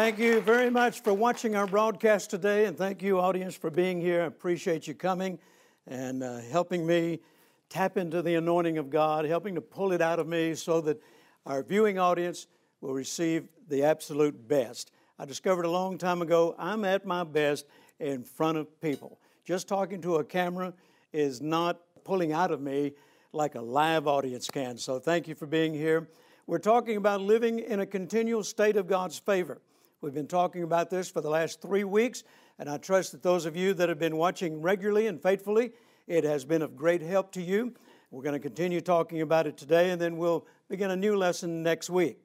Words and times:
Thank 0.00 0.18
you 0.18 0.40
very 0.40 0.70
much 0.70 1.02
for 1.02 1.12
watching 1.12 1.54
our 1.54 1.66
broadcast 1.66 2.30
today, 2.30 2.64
and 2.64 2.74
thank 2.74 3.02
you, 3.02 3.20
audience, 3.20 3.54
for 3.54 3.68
being 3.68 4.00
here. 4.00 4.22
I 4.22 4.24
appreciate 4.24 4.88
you 4.88 4.94
coming 4.94 5.38
and 5.86 6.22
uh, 6.22 6.38
helping 6.50 6.86
me 6.86 7.20
tap 7.68 7.98
into 7.98 8.22
the 8.22 8.36
anointing 8.36 8.78
of 8.78 8.88
God, 8.88 9.26
helping 9.26 9.54
to 9.56 9.60
pull 9.60 9.92
it 9.92 10.00
out 10.00 10.18
of 10.18 10.26
me 10.26 10.54
so 10.54 10.80
that 10.80 11.02
our 11.44 11.62
viewing 11.62 11.98
audience 11.98 12.46
will 12.80 12.94
receive 12.94 13.46
the 13.68 13.84
absolute 13.84 14.48
best. 14.48 14.90
I 15.18 15.26
discovered 15.26 15.66
a 15.66 15.70
long 15.70 15.98
time 15.98 16.22
ago 16.22 16.54
I'm 16.58 16.86
at 16.86 17.04
my 17.04 17.22
best 17.22 17.66
in 17.98 18.24
front 18.24 18.56
of 18.56 18.80
people. 18.80 19.20
Just 19.44 19.68
talking 19.68 20.00
to 20.00 20.16
a 20.16 20.24
camera 20.24 20.72
is 21.12 21.42
not 21.42 21.78
pulling 22.04 22.32
out 22.32 22.50
of 22.50 22.62
me 22.62 22.94
like 23.34 23.54
a 23.54 23.60
live 23.60 24.06
audience 24.06 24.48
can. 24.48 24.78
So 24.78 24.98
thank 24.98 25.28
you 25.28 25.34
for 25.34 25.44
being 25.44 25.74
here. 25.74 26.08
We're 26.46 26.58
talking 26.58 26.96
about 26.96 27.20
living 27.20 27.58
in 27.58 27.80
a 27.80 27.86
continual 27.86 28.44
state 28.44 28.78
of 28.78 28.86
God's 28.86 29.18
favor. 29.18 29.60
We've 30.02 30.14
been 30.14 30.26
talking 30.26 30.62
about 30.62 30.88
this 30.88 31.10
for 31.10 31.20
the 31.20 31.28
last 31.28 31.60
three 31.60 31.84
weeks, 31.84 32.24
and 32.58 32.70
I 32.70 32.78
trust 32.78 33.12
that 33.12 33.22
those 33.22 33.44
of 33.44 33.54
you 33.54 33.74
that 33.74 33.90
have 33.90 33.98
been 33.98 34.16
watching 34.16 34.62
regularly 34.62 35.08
and 35.08 35.22
faithfully, 35.22 35.72
it 36.06 36.24
has 36.24 36.42
been 36.42 36.62
of 36.62 36.74
great 36.74 37.02
help 37.02 37.30
to 37.32 37.42
you. 37.42 37.74
We're 38.10 38.22
going 38.22 38.32
to 38.32 38.40
continue 38.40 38.80
talking 38.80 39.20
about 39.20 39.46
it 39.46 39.58
today, 39.58 39.90
and 39.90 40.00
then 40.00 40.16
we'll 40.16 40.46
begin 40.70 40.90
a 40.90 40.96
new 40.96 41.16
lesson 41.16 41.62
next 41.62 41.90
week. 41.90 42.16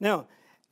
Now, 0.00 0.26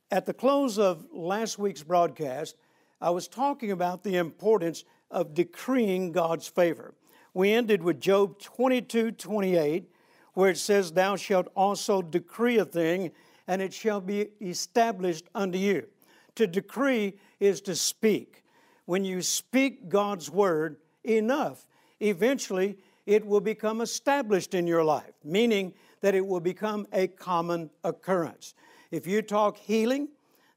at 0.09 0.25
the 0.25 0.33
close 0.33 0.79
of 0.79 1.05
last 1.11 1.59
week's 1.59 1.83
broadcast, 1.83 2.55
I 2.99 3.11
was 3.11 3.27
talking 3.27 3.69
about 3.69 4.01
the 4.01 4.15
importance 4.17 4.83
of 5.11 5.35
decreeing 5.35 6.11
God's 6.11 6.47
favor. 6.47 6.95
We 7.35 7.51
ended 7.51 7.83
with 7.83 8.01
Job 8.01 8.39
22 8.39 9.11
28, 9.11 9.91
where 10.33 10.49
it 10.49 10.57
says, 10.57 10.91
Thou 10.91 11.17
shalt 11.17 11.49
also 11.55 12.01
decree 12.01 12.57
a 12.57 12.65
thing, 12.65 13.11
and 13.47 13.61
it 13.61 13.75
shall 13.75 14.01
be 14.01 14.29
established 14.41 15.25
unto 15.35 15.59
you. 15.59 15.85
To 16.37 16.45
decree 16.45 17.15
is 17.39 17.61
to 17.61 17.75
speak. 17.75 18.43
When 18.85 19.03
you 19.03 19.23
speak 19.23 19.89
God's 19.89 20.29
word 20.29 20.77
enough, 21.03 21.67
eventually 21.99 22.77
it 23.07 23.25
will 23.25 23.41
become 23.41 23.81
established 23.81 24.53
in 24.53 24.67
your 24.67 24.83
life, 24.83 25.13
meaning 25.23 25.73
that 26.01 26.13
it 26.13 26.23
will 26.25 26.39
become 26.39 26.85
a 26.93 27.07
common 27.07 27.71
occurrence. 27.83 28.53
If 28.91 29.07
you 29.07 29.23
talk 29.23 29.57
healing, 29.57 30.09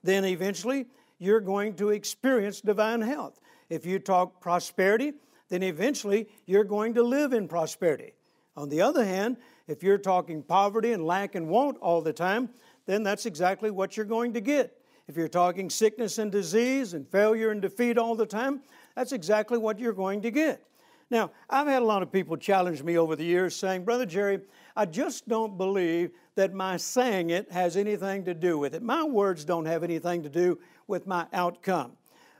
then 0.03 0.27
eventually 0.27 0.85
you're 1.19 1.41
going 1.41 1.77
to 1.77 1.89
experience 1.89 2.61
divine 2.61 3.01
health. 3.01 3.41
If 3.71 3.87
you 3.87 3.99
talk 3.99 4.39
prosperity, 4.39 5.15
then 5.49 5.63
eventually 5.63 6.29
you're 6.45 6.65
going 6.65 6.93
to 6.95 7.03
live 7.03 7.33
in 7.33 7.49
prosperity. 7.49 8.13
On 8.55 8.69
the 8.69 8.83
other 8.83 9.05
hand, 9.05 9.39
if 9.67 9.83
you're 9.83 9.97
talking 9.97 10.43
poverty 10.43 10.93
and 10.93 11.07
lack 11.07 11.37
and 11.37 11.49
want 11.49 11.79
all 11.79 12.03
the 12.03 12.13
time, 12.13 12.51
then 12.85 13.03
that's 13.03 13.25
exactly 13.25 13.71
what 13.71 13.97
you're 13.97 14.05
going 14.05 14.35
to 14.35 14.43
get. 14.43 14.77
If 15.11 15.17
you're 15.17 15.27
talking 15.27 15.71
sickness 15.71 16.19
and 16.19 16.31
disease 16.31 16.95
and 16.95 17.05
failure 17.05 17.51
and 17.51 17.61
defeat 17.61 17.99
all 17.99 18.15
the 18.15 18.25
time, 18.25 18.61
that's 18.95 19.11
exactly 19.11 19.59
what 19.59 19.81
you're 19.81 19.93
going 19.93 20.23
to 20.23 20.31
get. 20.31 20.65
Now, 21.11 21.33
I've 21.51 21.67
had 21.67 21.83
a 21.83 21.85
lot 21.85 22.05
of 22.05 22.13
people 22.13 22.37
challenge 22.37 22.85
me 22.85 22.97
over 22.97 23.17
the 23.17 23.25
years 23.25 23.57
saying, 23.57 23.85
Brother 23.85 24.07
Jerry, 24.07 24.39
I 24.77 24.87
just 24.87 25.29
don't 25.29 25.59
believe 25.59 26.13
that 26.37 26.55
my 26.55 26.77
saying 26.77 27.31
it 27.31 27.51
has 27.51 27.77
anything 27.77 28.25
to 28.27 28.35
do 28.35 28.57
with 28.57 28.73
it. 28.73 28.85
My 28.85 29.03
words 29.03 29.45
don't 29.45 29.67
have 29.67 29.83
anything 29.83 30.23
to 30.23 30.29
do 30.29 30.61
with 30.87 31.09
my 31.09 31.27
outcome. 31.33 31.97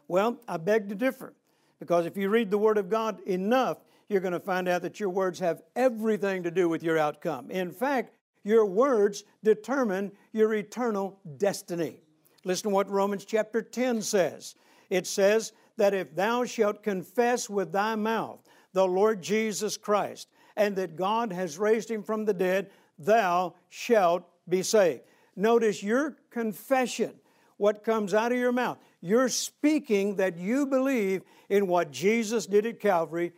Well, 0.07 0.39
I 0.47 0.57
beg 0.57 0.89
to 0.91 0.95
differ 0.95 1.35
because 1.81 2.07
if 2.07 2.17
you 2.17 2.29
read 2.29 2.53
the 2.53 2.59
Word 2.59 2.79
of 2.79 2.89
God 2.89 3.21
enough, 3.27 3.79
you're 4.09 4.21
going 4.21 4.33
to 4.33 4.39
find 4.39 4.69
out 4.69 4.83
that 4.83 5.01
your 5.01 5.11
words 5.11 5.41
have 5.41 5.63
everything 5.75 6.45
to 6.45 6.53
do 6.53 6.69
with 6.69 6.85
your 6.85 6.99
outcome. 6.99 7.51
In 7.51 7.73
fact, 7.73 8.15
your 8.45 8.65
words 8.65 9.25
determine 9.43 10.13
your 10.33 10.55
eternal 10.55 11.19
destiny. 11.37 11.99
Listen 12.45 12.71
to 12.71 12.75
what 12.75 12.91
Romans 12.91 13.25
chapter 13.25 13.63
10 13.63 14.03
says. 14.03 14.55
It 14.89 15.07
says 15.07 15.53
that 15.77 15.95
if 15.95 16.15
thou 16.15 16.45
shalt 16.45 16.83
confess 16.83 17.49
with 17.51 17.73
thy 17.73 17.95
mouth 17.95 18.41
the 18.73 18.87
Lord 18.87 19.23
Jesus 19.23 19.77
Christ, 19.77 20.29
and 20.57 20.77
that 20.77 20.97
God 20.97 21.33
has 21.33 21.59
raised 21.59 21.91
him 21.91 22.03
from 22.03 22.25
the 22.25 22.35
dead, 22.35 22.71
thou 22.99 23.55
shalt 23.69 24.25
be 24.49 24.63
saved. 24.63 25.03
Notice 25.37 25.83
your 25.83 26.17
confession, 26.31 27.15
what 27.57 27.85
comes 27.85 28.15
out 28.15 28.33
of 28.33 28.39
your 28.39 28.53
mouth. 28.53 28.79
You're 29.01 29.29
speaking 29.29 30.17
that 30.17 30.37
you 30.37 30.67
believe 30.67 31.23
in 31.49 31.67
what 31.67 31.91
Jesus 31.91 32.47
did 32.47 32.67
at 32.67 32.81
Calvary 32.81 33.33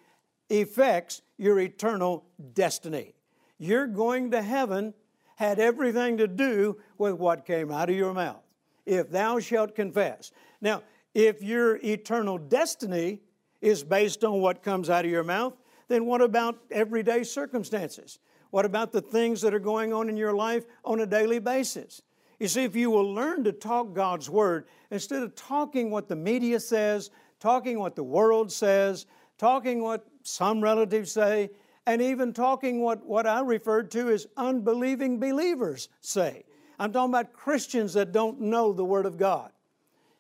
affects 0.51 1.23
your 1.39 1.61
eternal 1.61 2.25
destiny. 2.55 3.15
You're 3.59 3.87
going 3.87 4.33
to 4.33 4.43
heaven 4.43 4.95
had 5.37 5.59
everything 5.59 6.19
to 6.19 6.27
do 6.27 6.79
with 6.99 7.15
what 7.15 7.47
came 7.47 7.71
out 7.71 7.89
of 7.89 7.97
your 7.97 8.13
mouth 8.13 8.43
if 8.87 9.11
thou 9.11 9.39
shalt 9.39 9.75
confess. 9.75 10.33
Now, 10.61 10.83
if 11.15 11.43
your 11.43 11.77
eternal 11.77 12.39
destiny 12.39 13.21
is 13.61 13.85
based 13.85 14.25
on 14.25 14.41
what 14.41 14.63
comes 14.63 14.91
out 14.91 15.05
of 15.05 15.11
your 15.11 15.25
mouth, 15.25 15.55
then 15.89 16.07
what 16.07 16.23
about 16.23 16.59
everyday 16.71 17.23
circumstances? 17.23 18.19
What 18.51 18.65
about 18.65 18.93
the 18.93 19.01
things 19.01 19.41
that 19.43 19.55
are 19.55 19.59
going 19.59 19.93
on 19.93 20.09
in 20.09 20.17
your 20.17 20.35
life 20.35 20.65
on 20.85 21.01
a 21.01 21.07
daily 21.07 21.39
basis? 21.39 22.03
You 22.39 22.49
see, 22.49 22.65
if 22.65 22.75
you 22.75 22.91
will 22.91 23.15
learn 23.15 23.45
to 23.45 23.53
talk 23.53 23.95
God's 23.95 24.29
Word 24.29 24.67
instead 24.91 25.23
of 25.23 25.35
talking 25.35 25.91
what 25.91 26.09
the 26.09 26.17
media 26.17 26.59
says, 26.59 27.11
talking 27.41 27.79
what 27.79 27.95
the 27.95 28.03
world 28.03 28.51
says, 28.51 29.07
talking 29.39 29.83
what 29.83 30.07
some 30.23 30.61
relatives 30.61 31.13
say, 31.13 31.51
and 31.87 32.01
even 32.01 32.33
talking 32.33 32.81
what, 32.81 33.05
what 33.07 33.27
I 33.27 33.41
referred 33.41 33.91
to 33.93 34.11
as 34.11 34.27
unbelieving 34.37 35.19
believers 35.19 35.89
say. 36.01 36.45
I'm 36.79 36.93
talking 36.93 37.11
about 37.11 37.33
Christians 37.33 37.95
that 37.95 38.13
don't 38.13 38.41
know 38.41 38.73
the 38.73 38.85
Word 38.85 39.07
of 39.07 39.17
God. 39.17 39.51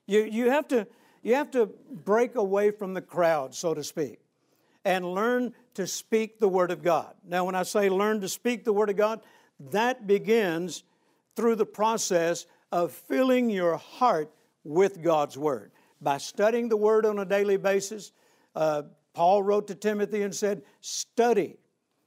You, 0.06 0.24
you, 0.24 0.50
have 0.50 0.68
to, 0.68 0.86
you 1.22 1.34
have 1.34 1.50
to 1.52 1.66
break 1.90 2.34
away 2.34 2.70
from 2.70 2.94
the 2.94 3.00
crowd, 3.00 3.54
so 3.54 3.74
to 3.74 3.84
speak, 3.84 4.20
and 4.84 5.04
learn 5.14 5.54
to 5.74 5.86
speak 5.86 6.38
the 6.38 6.48
Word 6.48 6.70
of 6.70 6.82
God. 6.82 7.14
Now, 7.26 7.44
when 7.44 7.54
I 7.54 7.62
say 7.62 7.88
learn 7.88 8.20
to 8.20 8.28
speak 8.28 8.64
the 8.64 8.72
Word 8.72 8.90
of 8.90 8.96
God, 8.96 9.20
that 9.70 10.06
begins 10.06 10.84
through 11.36 11.56
the 11.56 11.66
process 11.66 12.46
of 12.70 12.92
filling 12.92 13.50
your 13.50 13.76
heart 13.76 14.32
with 14.64 15.02
God's 15.02 15.38
Word. 15.38 15.72
By 16.00 16.18
studying 16.18 16.68
the 16.68 16.76
Word 16.76 17.06
on 17.06 17.18
a 17.18 17.24
daily 17.24 17.56
basis, 17.56 18.12
uh, 18.54 18.82
Paul 19.14 19.42
wrote 19.42 19.68
to 19.68 19.74
Timothy 19.74 20.22
and 20.22 20.34
said, 20.34 20.62
Study, 20.80 21.56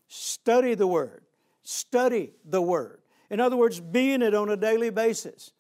study 0.08 0.76
the 0.76 0.88
Word, 0.88 1.24
study 1.64 2.34
the 2.44 2.62
Word. 2.62 3.02
In 3.30 3.40
other 3.40 3.58
words, 3.58 3.80
being 3.80 4.22
it 4.22 4.34
on 4.34 4.50
a 4.50 4.58
daily 4.58 4.90
basis. 4.90 5.52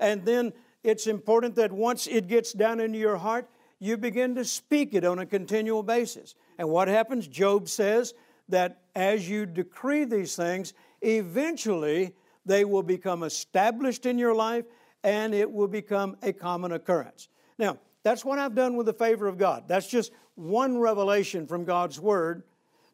And 0.00 0.24
then 0.24 0.52
it's 0.82 1.06
important 1.06 1.54
that 1.56 1.72
once 1.72 2.06
it 2.06 2.28
gets 2.28 2.52
down 2.52 2.80
into 2.80 2.98
your 2.98 3.16
heart, 3.16 3.48
you 3.78 3.96
begin 3.96 4.34
to 4.34 4.44
speak 4.44 4.94
it 4.94 5.04
on 5.04 5.18
a 5.18 5.26
continual 5.26 5.82
basis. 5.82 6.34
And 6.58 6.68
what 6.68 6.88
happens? 6.88 7.26
Job 7.26 7.68
says 7.68 8.14
that 8.48 8.82
as 8.94 9.28
you 9.28 9.46
decree 9.46 10.04
these 10.04 10.36
things, 10.36 10.74
eventually 11.00 12.14
they 12.46 12.64
will 12.64 12.82
become 12.82 13.22
established 13.22 14.06
in 14.06 14.18
your 14.18 14.34
life 14.34 14.64
and 15.02 15.34
it 15.34 15.50
will 15.50 15.68
become 15.68 16.16
a 16.22 16.32
common 16.32 16.72
occurrence. 16.72 17.28
Now, 17.58 17.78
that's 18.02 18.24
what 18.24 18.38
I've 18.38 18.54
done 18.54 18.76
with 18.76 18.86
the 18.86 18.92
favor 18.92 19.26
of 19.26 19.38
God. 19.38 19.64
That's 19.66 19.88
just 19.88 20.12
one 20.34 20.78
revelation 20.78 21.46
from 21.46 21.64
God's 21.64 21.98
Word 21.98 22.42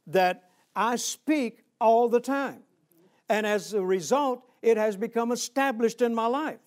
that 0.07 0.51
I 0.75 0.97
speak 0.97 1.65
all 1.81 2.09
the 2.09 2.21
time. 2.21 2.63
And 3.31 3.47
as 3.47 3.75
a 3.75 3.81
result, 3.81 4.43
it 4.61 4.77
has 4.77 4.97
become 4.97 5.31
established 5.31 6.03
in 6.03 6.13
my 6.13 6.27
life. 6.27 6.59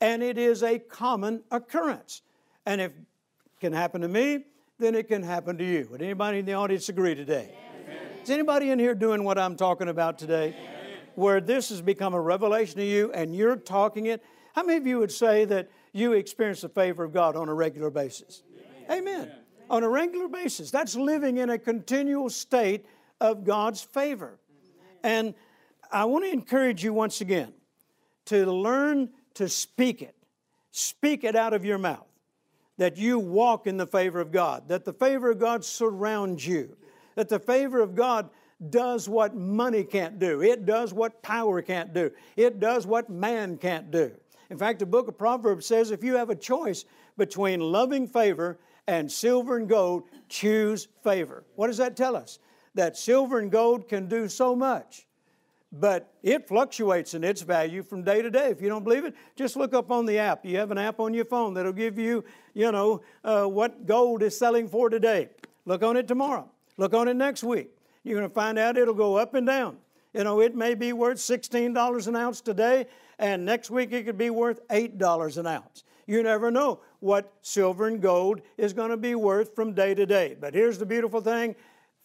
And 0.00 0.22
it 0.22 0.38
is 0.38 0.62
a 0.62 0.78
common 0.78 1.42
occurrence. 1.50 2.22
And 2.64 2.80
if 2.80 2.90
it 2.90 3.60
can 3.60 3.74
happen 3.74 4.00
to 4.00 4.08
me, 4.08 4.46
then 4.78 4.94
it 4.94 5.08
can 5.08 5.22
happen 5.22 5.58
to 5.58 5.64
you. 5.64 5.86
Would 5.90 6.00
anybody 6.00 6.38
in 6.38 6.46
the 6.46 6.54
audience 6.54 6.88
agree 6.88 7.14
today? 7.14 7.54
Amen. 7.84 7.98
Is 8.22 8.30
anybody 8.30 8.70
in 8.70 8.78
here 8.78 8.94
doing 8.94 9.24
what 9.24 9.38
I'm 9.38 9.56
talking 9.56 9.88
about 9.88 10.18
today? 10.18 10.56
Amen. 10.58 10.98
Where 11.16 11.40
this 11.40 11.68
has 11.68 11.82
become 11.82 12.14
a 12.14 12.20
revelation 12.20 12.78
to 12.78 12.84
you 12.84 13.12
and 13.12 13.36
you're 13.36 13.56
talking 13.56 14.06
it. 14.06 14.24
How 14.54 14.62
many 14.62 14.78
of 14.78 14.86
you 14.86 14.98
would 14.98 15.12
say 15.12 15.44
that 15.44 15.68
you 15.92 16.14
experience 16.14 16.62
the 16.62 16.70
favor 16.70 17.04
of 17.04 17.12
God 17.12 17.36
on 17.36 17.50
a 17.50 17.54
regular 17.54 17.90
basis? 17.90 18.42
Amen. 18.90 19.18
Amen. 19.18 19.32
On 19.68 19.82
a 19.82 19.88
regular 19.88 20.28
basis. 20.28 20.70
That's 20.70 20.96
living 20.96 21.36
in 21.36 21.50
a 21.50 21.58
continual 21.58 22.30
state 22.30 22.86
of 23.20 23.44
God's 23.44 23.82
favor. 23.82 24.38
And 25.02 25.34
I 25.90 26.04
want 26.04 26.24
to 26.24 26.32
encourage 26.32 26.84
you 26.84 26.92
once 26.92 27.20
again 27.20 27.52
to 28.26 28.50
learn 28.50 29.10
to 29.34 29.48
speak 29.48 30.02
it. 30.02 30.14
Speak 30.72 31.24
it 31.24 31.36
out 31.36 31.52
of 31.52 31.64
your 31.64 31.78
mouth. 31.78 32.06
That 32.78 32.98
you 32.98 33.18
walk 33.18 33.66
in 33.66 33.78
the 33.78 33.86
favor 33.86 34.20
of 34.20 34.30
God, 34.30 34.68
that 34.68 34.84
the 34.84 34.92
favor 34.92 35.30
of 35.30 35.38
God 35.38 35.64
surrounds 35.64 36.46
you, 36.46 36.76
that 37.14 37.30
the 37.30 37.38
favor 37.38 37.80
of 37.80 37.94
God 37.94 38.28
does 38.68 39.08
what 39.08 39.34
money 39.34 39.82
can't 39.82 40.18
do, 40.18 40.42
it 40.42 40.66
does 40.66 40.92
what 40.92 41.22
power 41.22 41.62
can't 41.62 41.94
do, 41.94 42.10
it 42.36 42.60
does 42.60 42.86
what 42.86 43.08
man 43.08 43.56
can't 43.56 43.90
do. 43.90 44.12
In 44.50 44.58
fact, 44.58 44.78
the 44.78 44.86
book 44.86 45.08
of 45.08 45.16
Proverbs 45.16 45.66
says 45.66 45.90
if 45.90 46.04
you 46.04 46.16
have 46.16 46.30
a 46.30 46.36
choice 46.36 46.84
between 47.16 47.60
loving 47.60 48.06
favor 48.06 48.58
and 48.86 49.10
silver 49.10 49.56
and 49.56 49.68
gold, 49.68 50.04
choose 50.28 50.88
favor. 51.02 51.44
What 51.54 51.68
does 51.68 51.78
that 51.78 51.96
tell 51.96 52.14
us? 52.14 52.38
That 52.74 52.96
silver 52.96 53.38
and 53.38 53.50
gold 53.50 53.88
can 53.88 54.06
do 54.06 54.28
so 54.28 54.54
much, 54.54 55.05
but 55.78 56.14
it 56.22 56.48
fluctuates 56.48 57.14
in 57.14 57.24
its 57.24 57.42
value 57.42 57.82
from 57.82 58.02
day 58.02 58.22
to 58.22 58.30
day. 58.30 58.48
If 58.48 58.60
you 58.60 58.68
don't 58.68 58.84
believe 58.84 59.04
it, 59.04 59.14
just 59.34 59.56
look 59.56 59.74
up 59.74 59.90
on 59.90 60.06
the 60.06 60.18
app. 60.18 60.44
You 60.44 60.56
have 60.58 60.70
an 60.70 60.78
app 60.78 61.00
on 61.00 61.12
your 61.12 61.24
phone 61.24 61.54
that'll 61.54 61.72
give 61.72 61.98
you, 61.98 62.24
you 62.54 62.72
know, 62.72 63.02
uh, 63.24 63.44
what 63.44 63.86
gold 63.86 64.22
is 64.22 64.36
selling 64.38 64.68
for 64.68 64.88
today. 64.88 65.28
Look 65.64 65.82
on 65.82 65.96
it 65.96 66.08
tomorrow. 66.08 66.50
Look 66.76 66.94
on 66.94 67.08
it 67.08 67.14
next 67.14 67.42
week. 67.42 67.70
You're 68.04 68.18
going 68.18 68.28
to 68.28 68.34
find 68.34 68.58
out 68.58 68.76
it'll 68.78 68.94
go 68.94 69.16
up 69.16 69.34
and 69.34 69.46
down. 69.46 69.78
You 70.14 70.24
know, 70.24 70.40
it 70.40 70.54
may 70.54 70.74
be 70.74 70.92
worth 70.92 71.18
$16 71.18 72.06
an 72.06 72.16
ounce 72.16 72.40
today, 72.40 72.86
and 73.18 73.44
next 73.44 73.70
week 73.70 73.92
it 73.92 74.04
could 74.04 74.16
be 74.16 74.30
worth 74.30 74.66
$8 74.68 75.36
an 75.36 75.46
ounce. 75.46 75.84
You 76.06 76.22
never 76.22 76.50
know 76.50 76.80
what 77.00 77.32
silver 77.42 77.88
and 77.88 78.00
gold 78.00 78.40
is 78.56 78.72
going 78.72 78.90
to 78.90 78.96
be 78.96 79.14
worth 79.14 79.54
from 79.54 79.74
day 79.74 79.94
to 79.94 80.06
day. 80.06 80.36
But 80.40 80.54
here's 80.54 80.78
the 80.78 80.86
beautiful 80.86 81.20
thing 81.20 81.56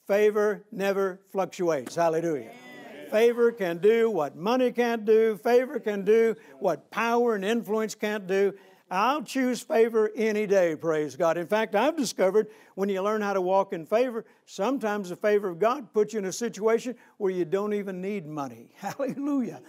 favor 0.07 0.65
never 0.71 1.21
fluctuates. 1.31 1.95
Hallelujah. 1.95 2.51
Favor 3.11 3.51
can 3.51 3.79
do 3.79 4.09
what 4.09 4.37
money 4.37 4.71
can't 4.71 5.03
do. 5.03 5.35
Favor 5.35 5.79
can 5.79 6.05
do 6.05 6.33
what 6.59 6.89
power 6.91 7.35
and 7.35 7.43
influence 7.43 7.93
can't 7.93 8.25
do. 8.25 8.53
I'll 8.89 9.21
choose 9.21 9.61
favor 9.61 10.11
any 10.15 10.47
day, 10.47 10.77
praise 10.77 11.17
God. 11.17 11.37
In 11.37 11.45
fact, 11.45 11.75
I've 11.75 11.97
discovered 11.97 12.47
when 12.75 12.87
you 12.87 13.01
learn 13.01 13.21
how 13.21 13.33
to 13.33 13.41
walk 13.41 13.73
in 13.73 13.85
favor, 13.85 14.25
sometimes 14.45 15.09
the 15.09 15.17
favor 15.17 15.49
of 15.49 15.59
God 15.59 15.93
puts 15.93 16.13
you 16.13 16.19
in 16.19 16.25
a 16.25 16.31
situation 16.31 16.95
where 17.17 17.31
you 17.31 17.43
don't 17.43 17.73
even 17.73 18.01
need 18.01 18.25
money. 18.25 18.71
Hallelujah. 18.77 19.61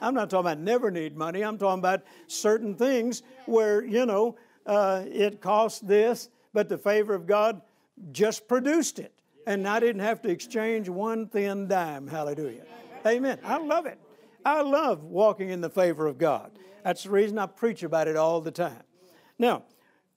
I'm 0.00 0.14
not 0.14 0.30
talking 0.30 0.46
about 0.46 0.58
never 0.58 0.90
need 0.90 1.14
money. 1.14 1.42
I'm 1.42 1.58
talking 1.58 1.80
about 1.80 2.04
certain 2.26 2.74
things 2.74 3.22
where, 3.44 3.84
you 3.84 4.06
know, 4.06 4.36
uh, 4.64 5.04
it 5.06 5.42
cost 5.42 5.86
this, 5.86 6.30
but 6.54 6.70
the 6.70 6.78
favor 6.78 7.14
of 7.14 7.26
God 7.26 7.60
just 8.12 8.48
produced 8.48 8.98
it. 8.98 9.17
And 9.48 9.66
I 9.66 9.80
didn't 9.80 10.02
have 10.02 10.20
to 10.22 10.28
exchange 10.28 10.90
one 10.90 11.26
thin 11.26 11.68
dime. 11.68 12.06
Hallelujah. 12.06 12.64
Amen. 13.06 13.38
I 13.42 13.56
love 13.56 13.86
it. 13.86 13.98
I 14.44 14.60
love 14.60 15.04
walking 15.04 15.48
in 15.48 15.62
the 15.62 15.70
favor 15.70 16.06
of 16.06 16.18
God. 16.18 16.50
That's 16.84 17.04
the 17.04 17.10
reason 17.10 17.38
I 17.38 17.46
preach 17.46 17.82
about 17.82 18.08
it 18.08 18.16
all 18.16 18.42
the 18.42 18.50
time. 18.50 18.82
Now, 19.38 19.62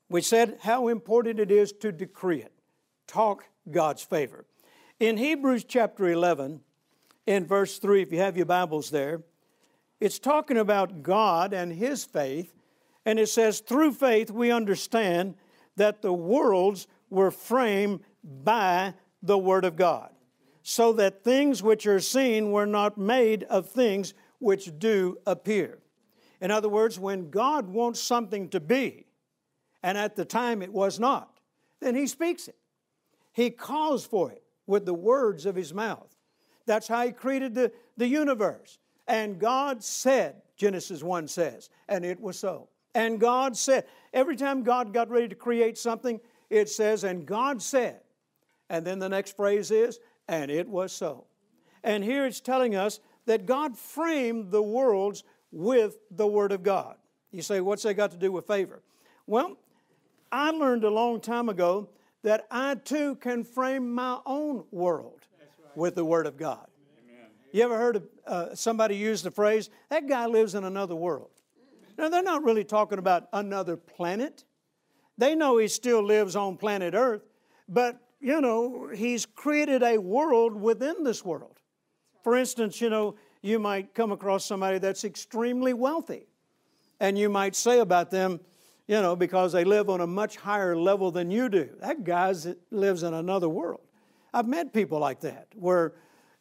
we 0.09 0.21
said 0.21 0.57
how 0.59 0.89
important 0.89 1.39
it 1.39 1.49
is 1.49 1.71
to 1.79 1.93
decree 1.93 2.41
it, 2.41 2.51
talk 3.07 3.45
God's 3.71 4.03
favor. 4.03 4.43
In 4.99 5.15
Hebrews 5.15 5.63
chapter 5.63 6.09
11, 6.09 6.59
in 7.25 7.45
verse 7.45 7.79
3, 7.79 8.01
if 8.01 8.11
you 8.11 8.19
have 8.19 8.35
your 8.35 8.45
Bibles 8.45 8.89
there, 8.89 9.21
it's 10.01 10.19
talking 10.19 10.57
about 10.57 11.03
God 11.03 11.53
and 11.53 11.71
His 11.71 12.03
faith, 12.03 12.53
and 13.05 13.17
it 13.17 13.29
says, 13.29 13.61
Through 13.61 13.93
faith 13.93 14.29
we 14.29 14.51
understand 14.51 15.35
that 15.77 16.01
the 16.01 16.11
worlds 16.11 16.85
were 17.09 17.31
framed 17.31 18.01
by 18.23 18.93
the 19.21 19.37
Word 19.37 19.65
of 19.65 19.75
God, 19.75 20.11
so 20.63 20.93
that 20.93 21.23
things 21.23 21.61
which 21.61 21.85
are 21.87 21.99
seen 21.99 22.51
were 22.51 22.65
not 22.65 22.97
made 22.97 23.43
of 23.43 23.69
things 23.69 24.13
which 24.39 24.77
do 24.79 25.17
appear. 25.25 25.79
In 26.39 26.49
other 26.51 26.69
words, 26.69 26.99
when 26.99 27.29
God 27.29 27.67
wants 27.69 27.99
something 27.99 28.49
to 28.49 28.59
be, 28.59 29.05
and 29.83 29.97
at 29.97 30.15
the 30.15 30.25
time 30.25 30.61
it 30.61 30.73
was 30.73 30.99
not, 30.99 31.39
then 31.79 31.95
He 31.95 32.07
speaks 32.07 32.47
it. 32.47 32.57
He 33.31 33.49
calls 33.49 34.05
for 34.05 34.31
it 34.31 34.43
with 34.65 34.85
the 34.85 34.93
words 34.93 35.45
of 35.45 35.55
His 35.55 35.73
mouth. 35.73 36.15
That's 36.65 36.87
how 36.87 37.05
He 37.05 37.11
created 37.11 37.53
the, 37.53 37.71
the 37.97 38.07
universe. 38.07 38.79
And 39.07 39.39
God 39.39 39.83
said, 39.83 40.41
Genesis 40.55 41.03
1 41.03 41.27
says, 41.27 41.69
and 41.89 42.05
it 42.05 42.19
was 42.19 42.39
so. 42.39 42.69
And 42.93 43.19
God 43.19 43.55
said, 43.55 43.85
every 44.13 44.35
time 44.35 44.63
God 44.63 44.93
got 44.93 45.09
ready 45.09 45.27
to 45.27 45.35
create 45.35 45.77
something, 45.77 46.19
it 46.49 46.69
says, 46.69 47.03
and 47.03 47.25
God 47.25 47.61
said. 47.61 48.01
And 48.71 48.87
then 48.87 48.99
the 48.99 49.09
next 49.09 49.35
phrase 49.35 49.69
is, 49.69 49.99
and 50.29 50.49
it 50.49 50.65
was 50.65 50.93
so. 50.93 51.25
And 51.83 52.05
here 52.05 52.25
it's 52.25 52.39
telling 52.39 52.73
us 52.73 53.01
that 53.25 53.45
God 53.45 53.77
framed 53.77 54.49
the 54.49 54.61
worlds 54.61 55.25
with 55.51 55.97
the 56.09 56.25
Word 56.25 56.53
of 56.53 56.63
God. 56.63 56.95
You 57.31 57.41
say, 57.41 57.59
what's 57.59 57.83
that 57.83 57.95
got 57.95 58.11
to 58.11 58.17
do 58.17 58.31
with 58.31 58.47
favor? 58.47 58.81
Well, 59.27 59.57
I 60.31 60.51
learned 60.51 60.85
a 60.85 60.89
long 60.89 61.19
time 61.19 61.49
ago 61.49 61.89
that 62.23 62.47
I 62.49 62.75
too 62.75 63.15
can 63.15 63.43
frame 63.43 63.93
my 63.93 64.19
own 64.25 64.63
world 64.71 65.19
right. 65.37 65.77
with 65.77 65.95
the 65.95 66.05
Word 66.05 66.25
of 66.25 66.37
God. 66.37 66.65
You 67.51 67.63
ever 67.63 67.77
heard 67.77 67.97
of 67.97 68.03
uh, 68.25 68.55
somebody 68.55 68.95
use 68.95 69.21
the 69.21 69.31
phrase, 69.31 69.69
that 69.89 70.07
guy 70.07 70.27
lives 70.27 70.55
in 70.55 70.63
another 70.63 70.95
world? 70.95 71.31
Now, 71.97 72.07
they're 72.07 72.23
not 72.23 72.45
really 72.45 72.63
talking 72.63 72.99
about 72.99 73.27
another 73.33 73.75
planet. 73.75 74.45
They 75.17 75.35
know 75.35 75.57
he 75.57 75.67
still 75.67 76.01
lives 76.01 76.37
on 76.37 76.55
planet 76.55 76.93
Earth, 76.93 77.23
but, 77.67 77.99
you 78.21 78.39
know, 78.39 78.89
he's 78.93 79.25
created 79.25 79.81
a 79.81 79.97
world 79.97 80.55
within 80.55 81.03
this 81.03 81.25
world. 81.25 81.57
For 82.23 82.37
instance, 82.37 82.79
you 82.79 82.89
know, 82.89 83.15
you 83.41 83.57
might 83.57 83.95
come 83.95 84.11
across 84.11 84.45
somebody 84.45 84.77
that's 84.77 85.03
extremely 85.03 85.73
wealthy, 85.73 86.27
and 86.99 87.17
you 87.17 87.29
might 87.29 87.55
say 87.55 87.79
about 87.79 88.11
them, 88.11 88.39
you 88.87 89.01
know, 89.01 89.15
because 89.15 89.51
they 89.51 89.63
live 89.63 89.89
on 89.89 90.01
a 90.01 90.07
much 90.07 90.35
higher 90.37 90.77
level 90.77 91.09
than 91.09 91.31
you 91.31 91.49
do. 91.49 91.69
That 91.79 92.03
guy 92.03 92.33
lives 92.69 93.03
in 93.03 93.13
another 93.13 93.49
world. 93.49 93.81
I've 94.33 94.47
met 94.47 94.71
people 94.71 94.99
like 94.99 95.21
that 95.21 95.47
where, 95.55 95.93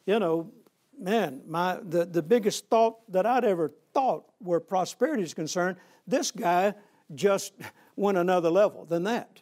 you 0.05 0.19
know, 0.19 0.51
man, 0.99 1.41
my, 1.47 1.79
the, 1.81 2.05
the 2.05 2.21
biggest 2.21 2.69
thought 2.69 3.11
that 3.11 3.25
I'd 3.25 3.43
ever 3.43 3.71
thought 3.93 4.25
where 4.37 4.59
prosperity 4.59 5.23
is 5.23 5.33
concerned, 5.33 5.77
this 6.05 6.29
guy 6.29 6.75
just 7.15 7.53
went 7.95 8.17
another 8.17 8.51
level 8.51 8.85
than 8.85 9.03
that. 9.03 9.41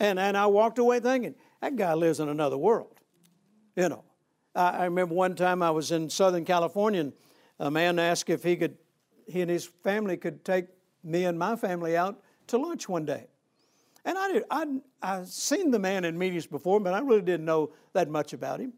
And, 0.00 0.18
and 0.18 0.36
I 0.36 0.46
walked 0.46 0.78
away 0.78 1.00
thinking, 1.00 1.34
that 1.60 1.76
guy 1.76 1.94
lives 1.94 2.20
in 2.20 2.28
another 2.28 2.58
world. 2.58 2.94
You 3.76 3.88
know, 3.88 4.04
I, 4.54 4.70
I 4.70 4.84
remember 4.84 5.14
one 5.14 5.34
time 5.34 5.62
I 5.62 5.70
was 5.70 5.92
in 5.92 6.10
Southern 6.10 6.44
California 6.44 7.00
and 7.00 7.12
a 7.58 7.70
man 7.70 7.98
asked 7.98 8.30
if 8.30 8.42
he 8.42 8.56
could, 8.56 8.76
he 9.26 9.40
and 9.40 9.50
his 9.50 9.64
family 9.64 10.16
could 10.16 10.44
take 10.44 10.66
me 11.02 11.24
and 11.24 11.38
my 11.38 11.56
family 11.56 11.96
out 11.96 12.20
to 12.48 12.58
lunch 12.58 12.88
one 12.88 13.04
day. 13.04 13.26
And 14.04 14.16
I 14.16 14.32
did, 14.32 14.44
I'd, 14.50 14.68
I'd 15.02 15.28
seen 15.28 15.70
the 15.70 15.78
man 15.78 16.04
in 16.04 16.16
meetings 16.16 16.46
before, 16.46 16.80
but 16.80 16.94
I 16.94 17.00
really 17.00 17.22
didn't 17.22 17.44
know 17.44 17.72
that 17.92 18.08
much 18.08 18.32
about 18.32 18.60
him. 18.60 18.72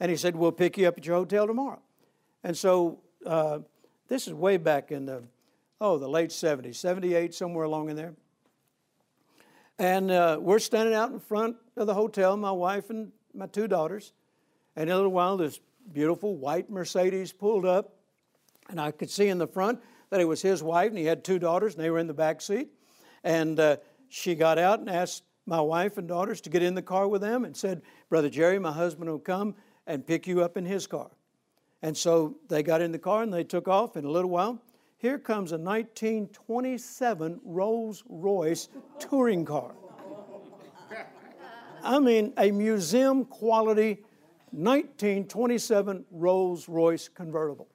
And 0.00 0.10
he 0.10 0.16
said, 0.16 0.36
We'll 0.36 0.52
pick 0.52 0.76
you 0.76 0.86
up 0.86 0.98
at 0.98 1.06
your 1.06 1.16
hotel 1.16 1.46
tomorrow. 1.46 1.80
And 2.44 2.56
so 2.56 3.00
uh, 3.24 3.60
this 4.08 4.26
is 4.26 4.34
way 4.34 4.56
back 4.56 4.92
in 4.92 5.06
the, 5.06 5.24
oh, 5.80 5.98
the 5.98 6.08
late 6.08 6.30
70s, 6.30 6.76
78, 6.76 7.34
somewhere 7.34 7.64
along 7.64 7.90
in 7.90 7.96
there. 7.96 8.14
And 9.78 10.10
uh, 10.10 10.38
we're 10.40 10.58
standing 10.58 10.94
out 10.94 11.12
in 11.12 11.20
front 11.20 11.56
of 11.76 11.86
the 11.86 11.94
hotel, 11.94 12.36
my 12.36 12.50
wife 12.50 12.90
and 12.90 13.12
my 13.32 13.46
two 13.46 13.68
daughters. 13.68 14.12
And 14.74 14.88
in 14.88 14.92
a 14.92 14.96
little 14.96 15.12
while, 15.12 15.36
this 15.36 15.60
beautiful 15.92 16.36
white 16.36 16.68
Mercedes 16.68 17.32
pulled 17.32 17.64
up. 17.64 17.94
And 18.68 18.80
I 18.80 18.90
could 18.90 19.08
see 19.08 19.28
in 19.28 19.38
the 19.38 19.46
front 19.46 19.80
that 20.10 20.20
it 20.20 20.24
was 20.24 20.42
his 20.42 20.62
wife, 20.62 20.88
and 20.88 20.98
he 20.98 21.04
had 21.04 21.22
two 21.22 21.38
daughters, 21.38 21.74
and 21.74 21.84
they 21.84 21.90
were 21.90 21.98
in 21.98 22.06
the 22.06 22.14
back 22.14 22.40
seat. 22.40 22.68
And 23.22 23.58
uh, 23.60 23.76
she 24.08 24.34
got 24.34 24.58
out 24.58 24.80
and 24.80 24.90
asked 24.90 25.22
my 25.46 25.60
wife 25.60 25.96
and 25.96 26.08
daughters 26.08 26.40
to 26.42 26.50
get 26.50 26.62
in 26.62 26.74
the 26.74 26.82
car 26.82 27.06
with 27.06 27.22
them 27.22 27.44
and 27.44 27.56
said, 27.56 27.82
Brother 28.08 28.28
Jerry, 28.28 28.58
my 28.58 28.72
husband 28.72 29.08
will 29.08 29.18
come 29.18 29.54
and 29.86 30.06
pick 30.06 30.26
you 30.26 30.42
up 30.42 30.56
in 30.56 30.64
his 30.64 30.86
car. 30.86 31.10
And 31.82 31.96
so 31.96 32.36
they 32.48 32.62
got 32.62 32.82
in 32.82 32.92
the 32.92 32.98
car 32.98 33.22
and 33.22 33.32
they 33.32 33.44
took 33.44 33.68
off 33.68 33.96
in 33.96 34.04
a 34.04 34.10
little 34.10 34.30
while. 34.30 34.60
Here 34.98 35.18
comes 35.18 35.52
a 35.52 35.58
1927 35.58 37.40
Rolls 37.44 38.02
Royce 38.08 38.68
touring 38.98 39.44
car. 39.44 39.72
I 41.82 42.00
mean, 42.00 42.32
a 42.36 42.50
museum 42.50 43.24
quality 43.24 44.04
1927 44.50 46.04
Rolls 46.10 46.68
Royce 46.68 47.08
convertible. 47.08 47.68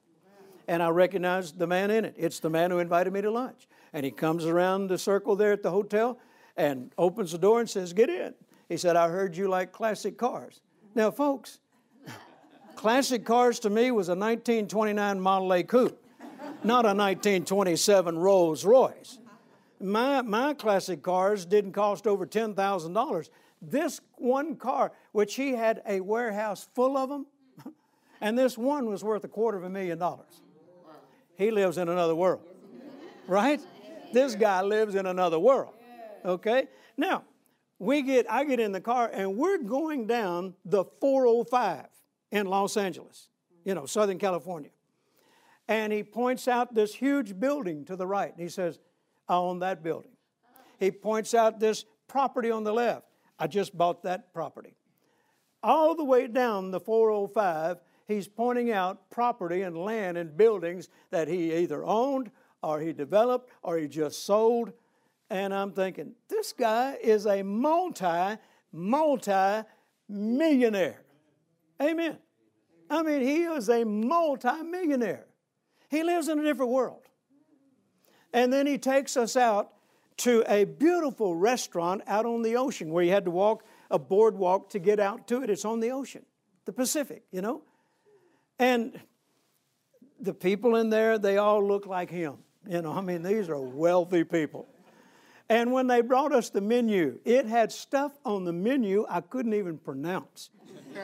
And 0.68 0.84
I 0.84 0.90
recognized 0.90 1.58
the 1.58 1.68
man 1.68 1.92
in 1.92 2.04
it. 2.04 2.14
It's 2.18 2.40
the 2.40 2.50
man 2.50 2.72
who 2.72 2.80
invited 2.80 3.14
me 3.14 3.22
to 3.22 3.32
lunch. 3.32 3.68
And 3.94 4.06
he 4.06 4.12
comes 4.12 4.46
around 4.46 4.88
the 4.88 4.98
circle 4.98 5.36
there 5.36 5.54
at 5.54 5.64
the 5.64 5.72
hotel 5.72 6.20
and 6.58 6.92
opens 6.98 7.32
the 7.32 7.38
door 7.38 7.62
and 7.62 7.70
says, 7.70 7.94
Get 7.94 8.10
in. 8.10 8.34
He 8.68 8.78
said, 8.78 8.96
I 8.96 9.08
heard 9.08 9.38
you 9.38 9.48
like 9.48 9.72
classic 9.72 10.18
cars. 10.18 10.62
Now, 10.96 11.12
folks, 11.12 11.60
Classic 12.76 13.24
cars 13.24 13.60
to 13.60 13.70
me 13.70 13.92
was 13.92 14.10
a 14.10 14.12
1929 14.12 15.20
Model 15.20 15.54
A 15.54 15.64
Coupe, 15.64 16.03
not 16.64 16.86
a 16.86 16.96
1927 16.96 18.18
Rolls 18.18 18.66
Royce. 18.66 19.20
My, 19.80 20.22
my 20.22 20.54
classic 20.54 21.02
cars 21.02 21.46
didn't 21.46 21.74
cost 21.74 22.08
over 22.08 22.26
$10,000. 22.26 23.30
This 23.62 24.02
one 24.16 24.56
car, 24.56 24.92
which 25.12 25.36
he 25.36 25.52
had 25.52 25.82
a 25.88 26.00
warehouse 26.00 26.68
full 26.74 26.98
of 26.98 27.10
them, 27.10 27.26
and 28.22 28.38
this 28.38 28.58
one 28.58 28.86
was 28.86 29.04
worth 29.04 29.24
a 29.24 29.28
quarter 29.28 29.58
of 29.58 29.64
a 29.64 29.70
million 29.70 29.98
dollars. 29.98 30.42
He 31.36 31.52
lives 31.52 31.78
in 31.78 31.90
another 31.90 32.16
world, 32.16 32.42
right? 33.28 33.60
This 34.12 34.36
guy 34.36 34.62
lives 34.62 34.96
in 34.96 35.06
another 35.06 35.40
world. 35.40 35.74
Okay? 36.24 36.68
Now, 36.96 37.24
we 37.80 38.02
get 38.02 38.30
I 38.32 38.46
get 38.46 38.60
in 38.60 38.72
the 38.72 38.82
car 38.82 39.10
and 39.12 39.36
we're 39.36 39.58
going 39.58 40.08
down 40.08 40.54
the 40.64 40.86
405 41.02 41.88
in 42.32 42.46
Los 42.46 42.78
Angeles, 42.78 43.30
you 43.66 43.74
know, 43.76 43.86
Southern 43.86 44.20
California. 44.20 44.70
And 45.68 45.94
he 45.94 46.04
points 46.04 46.48
out 46.48 46.74
this 46.74 46.94
huge 46.94 47.40
building 47.40 47.86
to 47.86 47.96
the 47.96 48.08
right. 48.08 48.32
And 48.32 48.42
he 48.42 48.50
says, 48.50 48.80
I 49.28 49.36
own 49.36 49.60
that 49.60 49.84
building. 49.84 50.12
He 50.80 50.92
points 50.92 51.34
out 51.34 51.60
this 51.60 51.86
property 52.08 52.52
on 52.52 52.64
the 52.64 52.74
left. 52.74 53.06
I 53.40 53.48
just 53.48 53.78
bought 53.78 54.04
that 54.04 54.34
property. 54.34 54.76
All 55.62 55.96
the 55.96 56.04
way 56.04 56.28
down 56.28 56.72
the 56.72 56.80
405, 56.80 57.78
he's 58.08 58.28
pointing 58.28 58.72
out 58.72 59.10
property 59.10 59.62
and 59.62 59.78
land 59.78 60.18
and 60.18 60.36
buildings 60.36 60.90
that 61.10 61.28
he 61.28 61.54
either 61.54 61.86
owned 61.86 62.32
or 62.62 62.80
he 62.80 62.92
developed 62.92 63.50
or 63.62 63.78
he 63.78 63.88
just 63.88 64.26
sold. 64.26 64.74
And 65.30 65.54
I'm 65.54 65.72
thinking, 65.72 66.14
this 66.28 66.52
guy 66.52 66.98
is 67.02 67.26
a 67.26 67.42
multi, 67.44 68.38
multi 68.72 69.64
millionaire. 70.10 71.02
Amen. 71.82 72.18
I 72.90 73.02
mean, 73.02 73.22
he 73.22 73.44
is 73.44 73.70
a 73.70 73.84
multi 73.84 74.62
millionaire. 74.64 75.26
He 75.94 76.02
lives 76.04 76.28
in 76.28 76.40
a 76.40 76.44
different 76.44 76.72
world. 76.72 77.02
And 78.34 78.52
then 78.52 78.66
he 78.66 78.80
takes 78.80 79.16
us 79.16 79.38
out 79.38 79.74
to 80.18 80.44
a 80.48 80.64
beautiful 80.64 81.36
restaurant 81.36 82.02
out 82.08 82.26
on 82.26 82.42
the 82.42 82.56
ocean 82.56 82.92
where 82.92 83.04
you 83.04 83.12
had 83.12 83.26
to 83.26 83.32
walk 83.32 83.64
a 83.92 84.00
boardwalk 84.00 84.72
to 84.72 84.80
get 84.80 85.00
out 85.00 85.28
to 85.28 85.44
it. 85.44 85.52
It's 85.52 85.66
on 85.66 85.82
the 85.82 85.92
ocean, 85.92 86.26
the 86.66 86.74
Pacific, 86.74 87.22
you 87.32 87.42
know? 87.42 87.62
And 88.58 89.00
the 90.20 90.34
people 90.34 90.78
in 90.78 90.90
there, 90.90 91.20
they 91.20 91.38
all 91.38 91.64
look 91.64 91.86
like 91.86 92.10
him. 92.10 92.38
You 92.68 92.82
know, 92.82 92.94
I 92.94 93.02
mean, 93.02 93.22
these 93.22 93.48
are 93.50 93.60
wealthy 93.60 94.24
people. 94.24 94.66
And 95.48 95.72
when 95.72 95.86
they 95.86 96.02
brought 96.02 96.32
us 96.32 96.50
the 96.50 96.62
menu, 96.62 97.20
it 97.24 97.46
had 97.46 97.72
stuff 97.72 98.18
on 98.26 98.46
the 98.46 98.54
menu 98.54 99.06
I 99.08 99.22
couldn't 99.22 99.54
even 99.54 99.78
pronounce. 99.78 100.50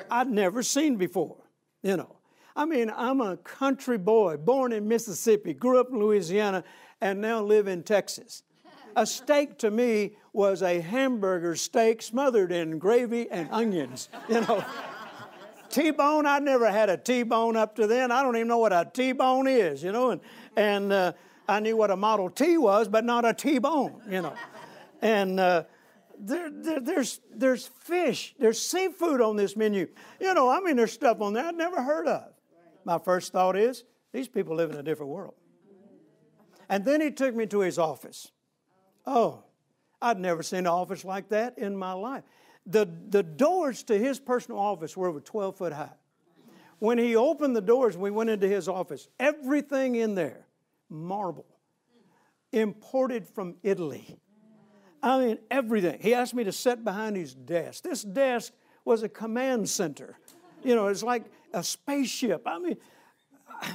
I'd 0.09 0.31
never 0.31 0.63
seen 0.63 0.95
before, 0.95 1.37
you 1.83 1.95
know. 1.95 2.18
I 2.59 2.65
mean, 2.65 2.91
I'm 2.93 3.21
a 3.21 3.37
country 3.37 3.97
boy, 3.97 4.35
born 4.35 4.73
in 4.73 4.85
Mississippi, 4.85 5.53
grew 5.53 5.79
up 5.79 5.91
in 5.91 5.97
Louisiana, 5.97 6.65
and 6.99 7.21
now 7.21 7.41
live 7.41 7.69
in 7.69 7.83
Texas. 7.83 8.43
A 8.97 9.05
steak 9.05 9.57
to 9.59 9.71
me 9.71 10.17
was 10.33 10.61
a 10.61 10.81
hamburger 10.81 11.55
steak 11.55 12.01
smothered 12.01 12.51
in 12.51 12.77
gravy 12.77 13.31
and 13.31 13.47
onions, 13.49 14.09
you 14.27 14.41
know. 14.41 14.65
T-bone, 15.69 16.25
I 16.25 16.39
never 16.39 16.69
had 16.69 16.89
a 16.89 16.97
T-bone 16.97 17.55
up 17.55 17.77
to 17.77 17.87
then. 17.87 18.11
I 18.11 18.21
don't 18.21 18.35
even 18.35 18.49
know 18.49 18.57
what 18.57 18.73
a 18.73 18.91
T-bone 18.93 19.47
is, 19.47 19.81
you 19.81 19.93
know. 19.93 20.11
And, 20.11 20.21
and 20.57 20.91
uh, 20.91 21.13
I 21.47 21.61
knew 21.61 21.77
what 21.77 21.91
a 21.91 21.95
Model 21.95 22.29
T 22.29 22.57
was, 22.57 22.89
but 22.89 23.05
not 23.05 23.23
a 23.23 23.33
T-bone, 23.33 24.01
you 24.09 24.21
know. 24.21 24.33
And 25.01 25.39
uh, 25.39 25.63
there, 26.19 26.49
there, 26.51 26.81
there's, 26.81 27.21
there's 27.33 27.67
fish, 27.67 28.35
there's 28.37 28.61
seafood 28.61 29.21
on 29.21 29.37
this 29.37 29.55
menu. 29.55 29.87
You 30.19 30.33
know, 30.33 30.49
I 30.49 30.59
mean, 30.59 30.75
there's 30.75 30.91
stuff 30.91 31.21
on 31.21 31.31
there 31.31 31.45
I'd 31.45 31.55
never 31.55 31.81
heard 31.81 32.07
of. 32.09 32.33
My 32.89 32.97
first 32.97 33.31
thought 33.31 33.55
is, 33.55 33.83
these 34.13 34.27
people 34.27 34.55
live 34.55 34.71
in 34.71 34.77
a 34.77 34.81
different 34.81 35.11
world. 35.11 35.35
And 36.69 36.83
then 36.83 37.01
he 37.01 37.11
took 37.11 37.35
me 37.35 37.45
to 37.45 37.59
his 37.59 37.77
office. 37.77 38.31
Oh, 39.05 39.43
I'd 40.01 40.19
never 40.19 40.41
seen 40.41 40.61
an 40.61 40.67
office 40.67 41.05
like 41.05 41.29
that 41.29 41.59
in 41.59 41.77
my 41.77 41.93
life. 41.93 42.23
The, 42.65 42.89
the 43.09 43.21
doors 43.21 43.83
to 43.83 43.95
his 43.95 44.19
personal 44.19 44.59
office 44.59 44.97
were 44.97 45.07
over 45.07 45.19
12 45.19 45.55
foot 45.55 45.71
high. 45.71 45.93
When 46.79 46.97
he 46.97 47.15
opened 47.15 47.55
the 47.55 47.61
doors, 47.61 47.95
we 47.95 48.09
went 48.09 48.31
into 48.31 48.47
his 48.47 48.67
office. 48.67 49.07
Everything 49.19 49.93
in 49.93 50.15
there, 50.15 50.47
marble, 50.89 51.45
imported 52.51 53.27
from 53.27 53.57
Italy. 53.61 54.17
I 55.03 55.19
mean, 55.19 55.37
everything. 55.51 55.99
He 56.01 56.15
asked 56.15 56.33
me 56.33 56.43
to 56.43 56.51
sit 56.51 56.83
behind 56.83 57.17
his 57.17 57.35
desk. 57.35 57.83
This 57.83 58.01
desk 58.01 58.51
was 58.83 59.03
a 59.03 59.09
command 59.09 59.69
center. 59.69 60.17
You 60.63 60.73
know, 60.73 60.87
it's 60.87 61.03
like 61.03 61.25
a 61.53 61.63
spaceship. 61.63 62.43
I 62.45 62.59
mean, 62.59 62.77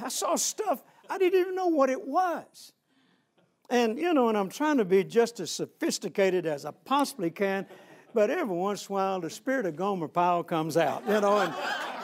I 0.03 0.09
saw 0.09 0.37
stuff, 0.37 0.83
I 1.09 1.19
didn't 1.19 1.41
even 1.41 1.55
know 1.55 1.69
what 1.69 1.91
it 1.91 2.07
was. 2.07 2.73
And, 3.71 3.99
you 3.99 4.13
know, 4.13 4.29
and 4.29 4.37
I'm 4.37 4.51
trying 4.51 4.77
to 4.79 4.85
be 4.85 5.05
just 5.05 5.41
as 5.41 5.51
sophisticated 5.51 6.47
as 6.47 6.65
I 6.65 6.71
possibly 6.85 7.31
can, 7.31 7.67
but 8.13 8.31
every 8.31 8.55
once 8.55 8.89
in 8.89 8.93
a 8.93 8.95
while 8.95 9.21
the 9.21 9.31
spirit 9.31 9.67
of 9.67 9.77
Gomer 9.77 10.09
Pyle 10.09 10.43
comes 10.43 10.77
out, 10.77 11.03
you 11.09 11.21
know, 11.21 11.39
and, 11.39 11.53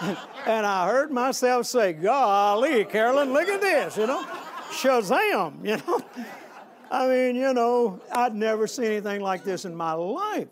and 0.46 0.66
I 0.66 0.88
heard 0.88 1.10
myself 1.10 1.66
say, 1.66 1.92
Golly, 1.92 2.84
Carolyn, 2.84 3.32
look 3.32 3.48
at 3.48 3.60
this, 3.60 3.96
you 3.96 4.06
know, 4.06 4.24
Shazam, 4.70 5.64
you 5.64 5.76
know. 5.76 6.00
I 6.90 7.06
mean, 7.06 7.36
you 7.36 7.54
know, 7.54 8.00
I'd 8.10 8.34
never 8.34 8.66
seen 8.66 8.86
anything 8.86 9.20
like 9.20 9.44
this 9.44 9.64
in 9.64 9.76
my 9.76 9.92
life. 9.92 10.48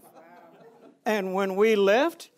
And 1.04 1.34
when 1.34 1.56
we 1.56 1.74
left, 1.74 2.30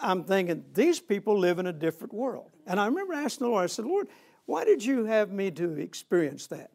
I'm 0.00 0.24
thinking, 0.24 0.64
these 0.72 1.00
people 1.00 1.38
live 1.38 1.58
in 1.58 1.66
a 1.66 1.72
different 1.72 2.12
world. 2.12 2.50
And 2.66 2.80
I 2.80 2.86
remember 2.86 3.14
asking 3.14 3.46
the 3.46 3.50
Lord, 3.50 3.64
I 3.64 3.66
said, 3.66 3.84
Lord, 3.84 4.08
why 4.46 4.64
did 4.64 4.84
you 4.84 5.04
have 5.04 5.30
me 5.30 5.50
to 5.52 5.72
experience 5.78 6.46
that? 6.48 6.70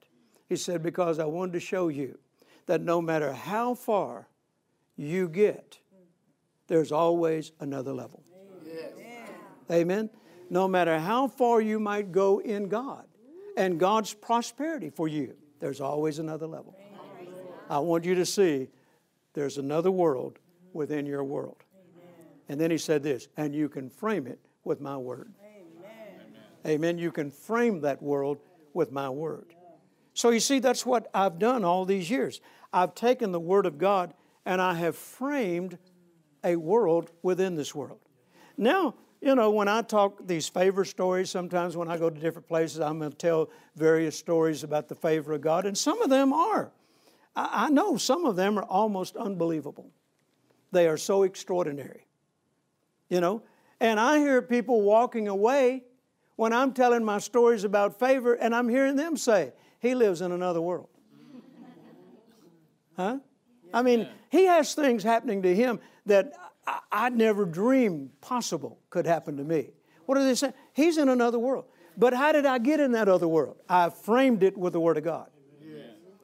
He 0.47 0.55
said, 0.55 0.81
Because 0.81 1.19
I 1.19 1.25
wanted 1.25 1.53
to 1.53 1.59
show 1.59 1.87
you 1.89 2.17
that 2.65 2.81
no 2.81 3.01
matter 3.01 3.33
how 3.33 3.75
far 3.75 4.27
you 4.95 5.29
get, 5.29 5.79
there's 6.67 6.91
always 6.91 7.51
another 7.59 7.93
level. 7.93 8.23
Yes. 8.65 8.91
Amen. 9.71 10.09
No 10.49 10.67
matter 10.67 10.99
how 10.99 11.27
far 11.27 11.61
you 11.61 11.79
might 11.79 12.11
go 12.11 12.39
in 12.39 12.69
God 12.69 13.05
and 13.55 13.79
God's 13.79 14.13
prosperity 14.13 14.89
for 14.89 15.07
you, 15.07 15.35
there's 15.59 15.81
always 15.81 16.19
another 16.19 16.47
level. 16.47 16.75
I 17.69 17.79
want 17.79 18.05
you 18.05 18.15
to 18.15 18.25
see 18.25 18.69
there's 19.33 19.57
another 19.57 19.91
world 19.91 20.39
within 20.73 21.05
your 21.05 21.23
world. 21.23 21.63
And 22.49 22.59
then 22.59 22.71
he 22.71 22.77
said 22.77 23.03
this, 23.03 23.27
and 23.37 23.55
you 23.55 23.69
can 23.69 23.89
frame 23.89 24.27
it 24.27 24.39
with 24.63 24.81
my 24.81 24.97
word. 24.97 25.31
Amen. 25.41 26.35
Amen. 26.65 26.97
You 26.97 27.11
can 27.11 27.31
frame 27.31 27.81
that 27.81 28.01
world 28.01 28.39
with 28.73 28.91
my 28.91 29.09
word. 29.09 29.53
So 30.13 30.31
you 30.31 30.41
see, 30.41 30.59
that's 30.59 30.85
what 30.85 31.09
I've 31.13 31.39
done 31.39 31.63
all 31.63 31.85
these 31.85 32.09
years. 32.09 32.41
I've 32.73 32.93
taken 32.93 33.31
the 33.31 33.39
Word 33.39 33.65
of 33.65 33.77
God 33.77 34.13
and 34.45 34.61
I 34.61 34.73
have 34.73 34.97
framed 34.97 35.77
a 36.43 36.55
world 36.55 37.11
within 37.21 37.55
this 37.55 37.73
world. 37.73 37.99
Now, 38.57 38.95
you 39.21 39.35
know, 39.35 39.51
when 39.51 39.67
I 39.67 39.81
talk 39.81 40.25
these 40.27 40.47
favor 40.47 40.83
stories, 40.85 41.29
sometimes 41.29 41.77
when 41.77 41.89
I 41.89 41.97
go 41.97 42.09
to 42.09 42.19
different 42.19 42.47
places, 42.47 42.79
I'm 42.79 42.99
going 42.99 43.11
to 43.11 43.17
tell 43.17 43.49
various 43.75 44.17
stories 44.17 44.63
about 44.63 44.87
the 44.87 44.95
favor 44.95 45.33
of 45.33 45.41
God, 45.41 45.65
and 45.65 45.77
some 45.77 46.01
of 46.01 46.09
them 46.09 46.31
are. 46.33 46.71
I, 47.35 47.65
I 47.65 47.69
know 47.69 47.97
some 47.97 48.25
of 48.25 48.35
them 48.35 48.57
are 48.57 48.63
almost 48.63 49.17
unbelievable. 49.17 49.91
They 50.71 50.87
are 50.87 50.97
so 50.97 51.23
extraordinary. 51.23 52.05
You 53.09 53.21
know, 53.21 53.41
and 53.79 53.99
I 53.99 54.19
hear 54.19 54.41
people 54.41 54.81
walking 54.81 55.27
away 55.27 55.83
when 56.35 56.53
I'm 56.53 56.73
telling 56.73 57.03
my 57.03 57.19
stories 57.19 57.63
about 57.63 57.99
favor, 57.99 58.33
and 58.33 58.55
I'm 58.55 58.69
hearing 58.69 58.95
them 58.95 59.17
say, 59.17 59.51
he 59.79 59.93
lives 59.95 60.21
in 60.21 60.31
another 60.31 60.61
world. 60.61 60.87
Huh? 62.95 63.19
I 63.73 63.81
mean, 63.81 64.07
he 64.29 64.45
has 64.45 64.73
things 64.73 65.03
happening 65.03 65.41
to 65.41 65.53
him 65.55 65.79
that 66.05 66.33
I, 66.91 67.09
would 67.09 67.17
never 67.17 67.45
dreamed 67.45 68.11
possible 68.21 68.79
could 68.89 69.05
happen 69.05 69.37
to 69.37 69.43
me. 69.43 69.71
What 70.05 70.17
are 70.17 70.23
they 70.23 70.35
saying? 70.35 70.53
He's 70.73 70.97
in 70.97 71.09
another 71.09 71.39
world. 71.39 71.65
But 71.97 72.13
how 72.13 72.31
did 72.31 72.45
I 72.45 72.57
get 72.57 72.79
in 72.79 72.93
that 72.93 73.09
other 73.09 73.27
world? 73.27 73.57
I 73.67 73.89
framed 73.89 74.43
it 74.43 74.57
with 74.57 74.73
the 74.73 74.79
Word 74.79 74.97
of 74.97 75.03
God. 75.03 75.29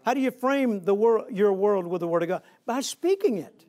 How 0.06 0.14
do 0.14 0.22
you 0.22 0.32
frame 0.32 0.84
the 0.84 0.94
world, 0.94 1.28
your 1.32 1.52
world 1.52 1.88
with 1.88 2.00
the 2.00 2.08
Word 2.08 2.24
of 2.24 2.30
God? 2.30 2.44
By 2.66 2.82
speaking 2.82 3.40
it. 3.40 3.66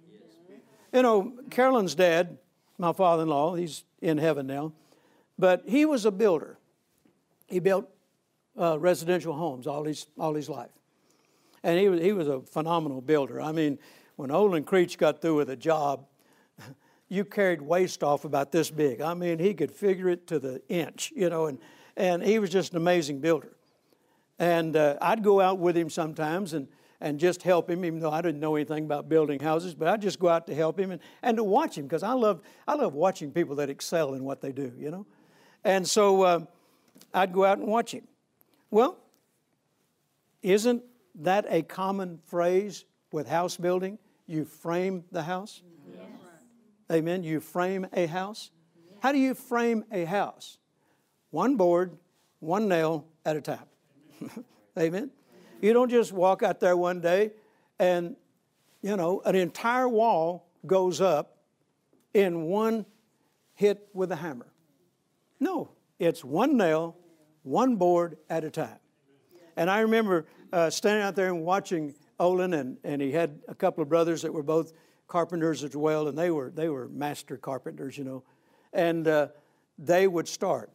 You 0.92 1.02
know, 1.02 1.32
Carolyn's 1.50 1.94
dad, 1.94 2.38
my 2.78 2.92
father 2.92 3.23
in 3.23 3.28
law, 3.28 3.54
he's 3.54 3.85
in 4.00 4.18
heaven 4.18 4.47
now, 4.47 4.73
but 5.38 5.62
he 5.66 5.85
was 5.85 6.04
a 6.04 6.11
builder. 6.11 6.59
He 7.47 7.59
built 7.59 7.88
uh, 8.59 8.78
residential 8.78 9.35
homes 9.35 9.66
all 9.66 9.85
his, 9.85 10.06
all 10.18 10.35
his 10.35 10.49
life. 10.49 10.71
And 11.62 11.78
he 11.78 11.88
was, 11.88 12.00
he 12.00 12.12
was 12.12 12.28
a 12.28 12.40
phenomenal 12.40 13.00
builder. 13.00 13.40
I 13.40 13.52
mean, 13.52 13.78
when 14.16 14.30
Olin 14.30 14.64
Creech 14.64 14.99
got 14.99 15.21
through 15.21 15.37
with 15.37 15.50
a 15.50 15.56
job, 15.56 16.06
you 17.09 17.25
carried 17.25 17.62
waste 17.62 18.02
off 18.02 18.25
about 18.25 18.52
this 18.52 18.71
big. 18.71 19.00
I 19.00 19.14
mean, 19.14 19.38
he 19.38 19.54
could 19.54 19.71
figure 19.71 20.09
it 20.09 20.26
to 20.28 20.38
the 20.38 20.62
inch, 20.68 21.12
you 21.14 21.28
know, 21.28 21.47
and, 21.47 21.59
and 21.97 22.23
he 22.23 22.38
was 22.38 22.50
just 22.50 22.73
an 22.73 22.78
amazing 22.78 23.21
builder. 23.21 23.56
And 24.38 24.76
uh, 24.76 24.97
I'd 25.00 25.23
go 25.23 25.40
out 25.40 25.59
with 25.59 25.76
him 25.76 25.88
sometimes 25.88 26.52
and, 26.52 26.68
and 27.00 27.18
just 27.18 27.42
help 27.42 27.68
him, 27.68 27.84
even 27.84 28.00
though 28.00 28.10
I 28.10 28.22
didn't 28.22 28.40
know 28.40 28.56
anything 28.56 28.84
about 28.84 29.08
building 29.08 29.40
houses, 29.40 29.74
but 29.74 29.88
I'd 29.88 30.02
just 30.02 30.18
go 30.18 30.28
out 30.28 30.46
to 30.46 30.54
help 30.54 30.78
him 30.78 30.90
and, 30.90 31.00
and 31.22 31.36
to 31.36 31.44
watch 31.44 31.76
him 31.76 31.84
because 31.84 32.02
I 32.02 32.12
love, 32.12 32.40
I 32.66 32.74
love 32.74 32.94
watching 32.94 33.30
people 33.30 33.56
that 33.56 33.70
excel 33.70 34.14
in 34.14 34.24
what 34.24 34.40
they 34.40 34.52
do, 34.52 34.72
you 34.78 34.90
know. 34.90 35.06
And 35.64 35.86
so 35.86 36.22
uh, 36.22 36.40
I'd 37.12 37.32
go 37.32 37.44
out 37.44 37.58
and 37.58 37.66
watch 37.66 37.92
him. 37.92 38.06
Well, 38.70 38.98
isn't 40.42 40.82
that 41.16 41.46
a 41.48 41.62
common 41.62 42.18
phrase 42.26 42.84
with 43.12 43.28
house 43.28 43.56
building? 43.56 43.98
You 44.26 44.44
frame 44.44 45.04
the 45.12 45.22
house? 45.22 45.62
Yes. 45.90 46.06
Amen. 46.90 47.22
You 47.22 47.40
frame 47.40 47.86
a 47.92 48.06
house? 48.06 48.50
How 49.00 49.12
do 49.12 49.18
you 49.18 49.34
frame 49.34 49.84
a 49.92 50.04
house? 50.04 50.58
One 51.30 51.56
board, 51.56 51.96
one 52.40 52.68
nail 52.68 53.06
at 53.24 53.36
a 53.36 53.40
time. 53.40 53.66
Amen. 54.78 55.10
You 55.60 55.72
don't 55.72 55.90
just 55.90 56.12
walk 56.12 56.42
out 56.42 56.60
there 56.60 56.76
one 56.76 57.00
day 57.00 57.32
and, 57.78 58.16
you 58.82 58.96
know, 58.96 59.22
an 59.25 59.34
entire 59.34 59.88
wall 59.88 60.46
goes 60.66 61.00
up 61.00 61.38
in 62.14 62.42
one 62.42 62.86
hit 63.54 63.88
with 63.92 64.12
a 64.12 64.16
hammer. 64.16 64.46
No, 65.40 65.70
it's 65.98 66.25
one 66.25 66.56
nail 66.56 66.96
one 67.46 67.76
board 67.76 68.16
at 68.28 68.42
a 68.42 68.50
time. 68.50 68.78
And 69.56 69.70
I 69.70 69.80
remember 69.80 70.26
uh, 70.52 70.68
standing 70.68 71.02
out 71.02 71.14
there 71.14 71.28
and 71.28 71.44
watching 71.44 71.94
Olin, 72.18 72.54
and, 72.54 72.76
and 72.82 73.00
he 73.00 73.12
had 73.12 73.38
a 73.46 73.54
couple 73.54 73.82
of 73.82 73.88
brothers 73.88 74.22
that 74.22 74.32
were 74.32 74.42
both 74.42 74.72
carpenters 75.06 75.62
as 75.62 75.76
well, 75.76 76.08
and 76.08 76.18
they 76.18 76.30
were, 76.30 76.50
they 76.50 76.68
were 76.68 76.88
master 76.88 77.36
carpenters, 77.36 77.96
you 77.96 78.04
know. 78.04 78.25
And 78.72 79.06
uh, 79.06 79.28
they 79.78 80.08
would 80.08 80.26
start. 80.26 80.70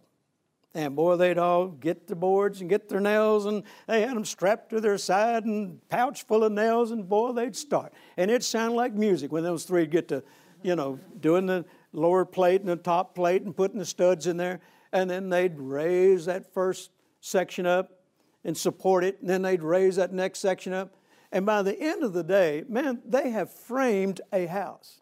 And 0.73 0.95
boy, 0.95 1.17
they'd 1.17 1.37
all 1.37 1.67
get 1.67 2.07
the 2.07 2.15
boards 2.15 2.61
and 2.61 2.69
get 2.69 2.87
their 2.87 3.01
nails, 3.01 3.45
and 3.45 3.63
they 3.87 4.01
had 4.01 4.15
them 4.15 4.23
strapped 4.23 4.69
to 4.69 4.79
their 4.79 4.97
side 4.97 5.43
and 5.43 5.87
pouch 5.89 6.25
full 6.25 6.45
of 6.45 6.53
nails, 6.53 6.91
and 6.91 7.09
boy, 7.09 7.33
they'd 7.33 7.55
start. 7.55 7.93
And 8.15 8.31
it 8.31 8.41
sounded 8.43 8.75
like 8.77 8.93
music 8.93 9.33
when 9.33 9.43
those 9.43 9.65
three 9.65 9.85
get 9.85 10.07
to, 10.09 10.23
you 10.63 10.75
know, 10.77 10.97
doing 11.19 11.45
the 11.45 11.65
lower 11.91 12.23
plate 12.23 12.61
and 12.61 12.69
the 12.69 12.77
top 12.77 13.15
plate 13.15 13.41
and 13.41 13.55
putting 13.55 13.79
the 13.79 13.85
studs 13.85 14.27
in 14.27 14.37
there. 14.37 14.61
And 14.93 15.09
then 15.09 15.29
they'd 15.29 15.57
raise 15.57 16.25
that 16.25 16.53
first 16.53 16.91
section 17.19 17.65
up 17.65 17.99
and 18.45 18.55
support 18.55 19.03
it, 19.03 19.19
and 19.19 19.29
then 19.29 19.41
they'd 19.41 19.63
raise 19.63 19.97
that 19.97 20.13
next 20.13 20.39
section 20.39 20.71
up. 20.71 20.95
And 21.33 21.45
by 21.45 21.63
the 21.63 21.77
end 21.77 22.03
of 22.03 22.13
the 22.13 22.23
day, 22.23 22.63
man, 22.69 23.01
they 23.05 23.29
have 23.29 23.51
framed 23.51 24.21
a 24.31 24.45
house. 24.45 25.01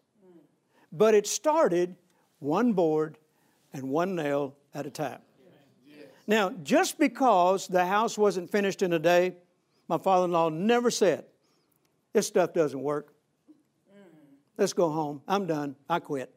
But 0.92 1.14
it 1.14 1.28
started 1.28 1.94
one 2.40 2.72
board 2.72 3.18
and 3.72 3.88
one 3.88 4.16
nail 4.16 4.56
at 4.74 4.86
a 4.86 4.90
time. 4.90 5.20
Now, 6.30 6.50
just 6.62 6.96
because 6.96 7.66
the 7.66 7.84
house 7.84 8.16
wasn't 8.16 8.52
finished 8.52 8.82
in 8.82 8.92
a 8.92 9.00
day, 9.00 9.34
my 9.88 9.98
father 9.98 10.26
in 10.26 10.30
law 10.30 10.48
never 10.48 10.88
said, 10.88 11.24
This 12.12 12.28
stuff 12.28 12.52
doesn't 12.52 12.80
work. 12.80 13.12
Let's 14.56 14.72
go 14.72 14.90
home. 14.90 15.22
I'm 15.26 15.46
done. 15.46 15.74
I 15.88 15.98
quit. 15.98 16.32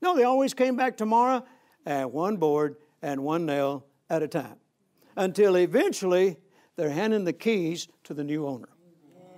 No, 0.00 0.16
they 0.16 0.22
always 0.22 0.54
came 0.54 0.76
back 0.76 0.96
tomorrow 0.96 1.44
and 1.84 2.10
one 2.10 2.38
board 2.38 2.76
and 3.02 3.22
one 3.22 3.44
nail 3.44 3.84
at 4.08 4.22
a 4.22 4.28
time 4.28 4.56
until 5.14 5.58
eventually 5.58 6.38
they're 6.76 6.88
handing 6.88 7.24
the 7.24 7.34
keys 7.34 7.88
to 8.04 8.14
the 8.14 8.24
new 8.24 8.46
owner. 8.46 8.70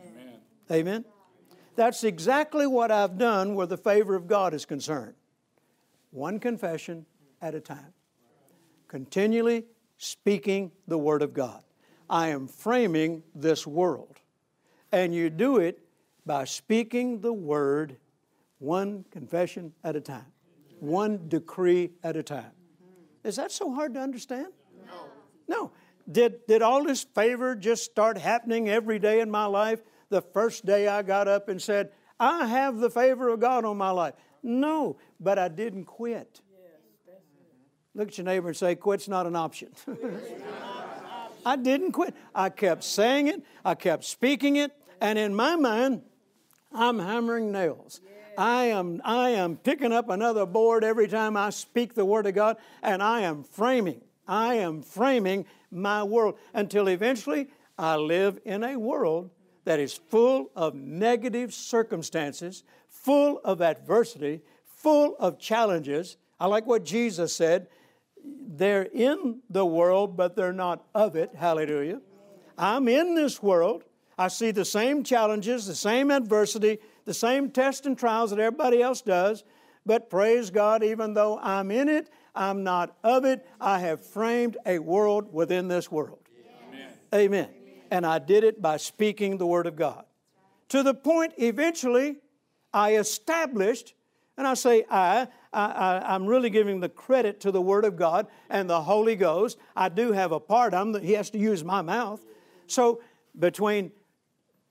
Amen. 0.07 0.39
Amen. 0.71 1.05
That's 1.75 2.05
exactly 2.05 2.69
what 2.69 2.93
I've 2.93 3.19
done 3.19 3.57
where 3.57 3.67
the 3.67 3.77
favor 3.77 4.15
of 4.15 4.29
God 4.29 4.55
is 4.55 4.67
concerned. 4.67 5.15
One 6.13 6.39
confession 6.39 7.07
at 7.43 7.57
a 7.57 7.61
time 7.61 7.93
continually 8.95 9.65
speaking 9.99 10.71
the 10.87 10.97
Word 10.97 11.21
of 11.21 11.35
God. 11.35 11.65
I 12.09 12.29
am 12.29 12.47
framing 12.47 13.25
this 13.35 13.67
world. 13.67 14.21
And 14.93 15.13
you 15.13 15.31
do 15.31 15.57
it 15.57 15.81
by 16.25 16.45
speaking 16.45 17.21
the 17.21 17.33
Word 17.33 17.97
one 18.61 19.05
confession 19.11 19.73
at 19.83 19.97
a 19.97 20.01
time, 20.01 20.31
one 20.79 21.27
decree 21.27 21.91
at 22.05 22.15
a 22.15 22.23
time. 22.23 22.53
Is 23.25 23.35
that 23.35 23.51
so 23.51 23.75
hard 23.75 23.95
to 23.95 24.01
understand? 24.01 24.53
No. 24.87 25.09
No. 25.49 25.73
Did, 26.09 26.47
did 26.47 26.63
all 26.63 26.85
this 26.85 27.03
favor 27.03 27.57
just 27.57 27.83
start 27.83 28.17
happening 28.17 28.69
every 28.69 29.01
day 29.01 29.19
in 29.19 29.29
my 29.29 29.47
life 29.47 29.83
the 30.09 30.23
first 30.23 30.65
day 30.65 30.87
I 30.87 31.03
got 31.03 31.27
up 31.27 31.49
and 31.49 31.61
said, 31.61 31.91
I 32.21 32.47
have 32.47 32.77
the 32.77 32.91
favor 32.91 33.29
of 33.31 33.41
God 33.41 33.65
on 33.65 33.77
my 33.77 33.91
life? 33.91 34.15
No, 34.41 34.99
but 35.19 35.37
I 35.37 35.49
didn't 35.49 35.87
quit. 35.87 36.43
Look 37.95 38.09
at 38.09 38.19
your 38.19 38.25
neighbor 38.25 38.49
and 38.49 38.57
say, 38.57 38.75
Quit's 38.75 39.09
not 39.09 39.27
an 39.27 39.37
option. 39.37 39.71
I 41.47 41.57
didn't 41.57 41.93
quit. 41.93 42.15
I 42.35 42.49
kept 42.49 42.83
saying 42.83 43.29
it, 43.29 43.43
I 43.65 43.75
kept 43.75 44.05
speaking 44.05 44.57
it, 44.57 44.73
and 45.01 45.19
in 45.19 45.35
my 45.35 45.57
mind, 45.57 46.03
I'm 46.73 46.99
hammering 46.99 47.53
nails. 47.53 48.01
I 48.37 48.65
am, 48.65 49.01
I 49.05 49.31
am 49.31 49.57
picking 49.57 49.93
up 49.93 50.09
another 50.09 50.45
board 50.45 50.83
every 50.83 51.07
time 51.07 51.37
I 51.37 51.51
speak 51.51 51.95
the 51.95 52.05
Word 52.05 52.27
of 52.27 52.35
God, 52.35 52.57
and 52.83 53.03
I 53.03 53.21
am 53.21 53.45
framing, 53.45 54.01
I 54.27 54.55
am 54.55 54.83
framing 54.83 55.47
my 55.71 56.03
world 56.03 56.37
until 56.53 56.89
eventually 56.89 57.49
I 57.79 57.97
live 57.97 58.41
in 58.45 58.65
a 58.65 58.77
world 58.77 59.31
that 59.65 59.79
is 59.79 59.95
full 59.95 60.51
of 60.57 60.75
negative 60.75 61.55
circumstances, 61.55 62.65
full 62.89 63.41
of 63.45 63.63
adversity, 63.63 64.43
full 64.65 65.17
of 65.19 65.39
challenges. 65.39 66.17
I 66.41 66.47
like 66.47 66.67
what 66.67 66.85
Jesus 66.85 67.33
said 67.33 67.69
they're 68.25 68.83
in 68.83 69.41
the 69.51 69.67
world, 69.67 70.17
but 70.17 70.37
they're 70.37 70.53
not 70.53 70.85
of 70.95 71.17
it. 71.17 71.35
Hallelujah. 71.35 72.01
I'm 72.57 72.89
in 72.89 73.15
this 73.15 73.43
world. 73.43 73.85
I 74.17 74.29
see 74.29 74.53
the 74.53 74.65
same 74.65 75.03
challenges, 75.03 75.67
the 75.67 75.75
same 75.75 76.11
adversity, 76.11 76.79
the 77.05 77.15
same 77.15 77.51
tests 77.51 77.87
and 77.87 77.99
trials 77.99 78.31
that 78.31 78.39
everybody 78.39 78.81
else 78.81 79.03
does. 79.03 79.43
But 79.85 80.09
praise 80.09 80.51
God, 80.51 80.83
even 80.83 81.15
though 81.15 81.39
I'm 81.39 81.71
in 81.71 81.89
it, 81.89 82.09
I'm 82.35 82.65
not 82.65 82.97
of 83.03 83.25
it. 83.25 83.47
I 83.61 83.81
have 83.81 84.05
framed 84.05 84.57
a 84.67 84.79
world 84.79 85.33
within 85.33 85.69
this 85.69 85.91
world. 85.91 86.21
Amen. 87.13 87.49
Amen. 87.49 87.49
And 87.91 88.07
I 88.07 88.19
did 88.19 88.45
it 88.45 88.63
by 88.63 88.77
speaking 88.77 89.37
the 89.37 89.47
Word 89.47 89.67
of 89.67 89.77
God. 89.77 90.05
To 90.71 90.83
the 90.83 90.95
point, 90.95 91.35
eventually, 91.37 92.17
I 92.73 92.97
established, 92.97 93.95
and 94.37 94.47
I 94.47 94.55
say 94.55 94.85
I, 94.91 95.29
I, 95.53 96.15
am 96.15 96.27
really 96.27 96.51
giving 96.51 96.81
the 96.81 96.89
credit 96.89 97.41
to 97.41 97.53
the 97.53 97.61
Word 97.61 97.85
of 97.85 97.97
God 97.97 98.27
and 98.51 98.69
the 98.69 98.83
Holy 98.83 99.17
Ghost. 99.17 99.59
I 99.77 99.89
do 99.89 100.13
have 100.13 100.33
a 100.33 100.41
part. 100.41 100.75
I'm 100.75 100.93
the, 100.93 101.01
he 101.01 101.13
has 101.13 101.31
to 101.31 101.39
use 101.39 101.63
my 101.63 101.83
mouth. 101.83 102.25
So 102.67 103.01
between 103.39 103.93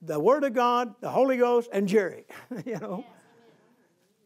the 0.02 0.20
Word 0.20 0.44
of 0.44 0.52
God, 0.52 0.94
the 1.00 1.08
Holy 1.08 1.38
Ghost, 1.38 1.70
and 1.72 1.88
Jerry, 1.88 2.26
you 2.66 2.78
know, 2.78 3.04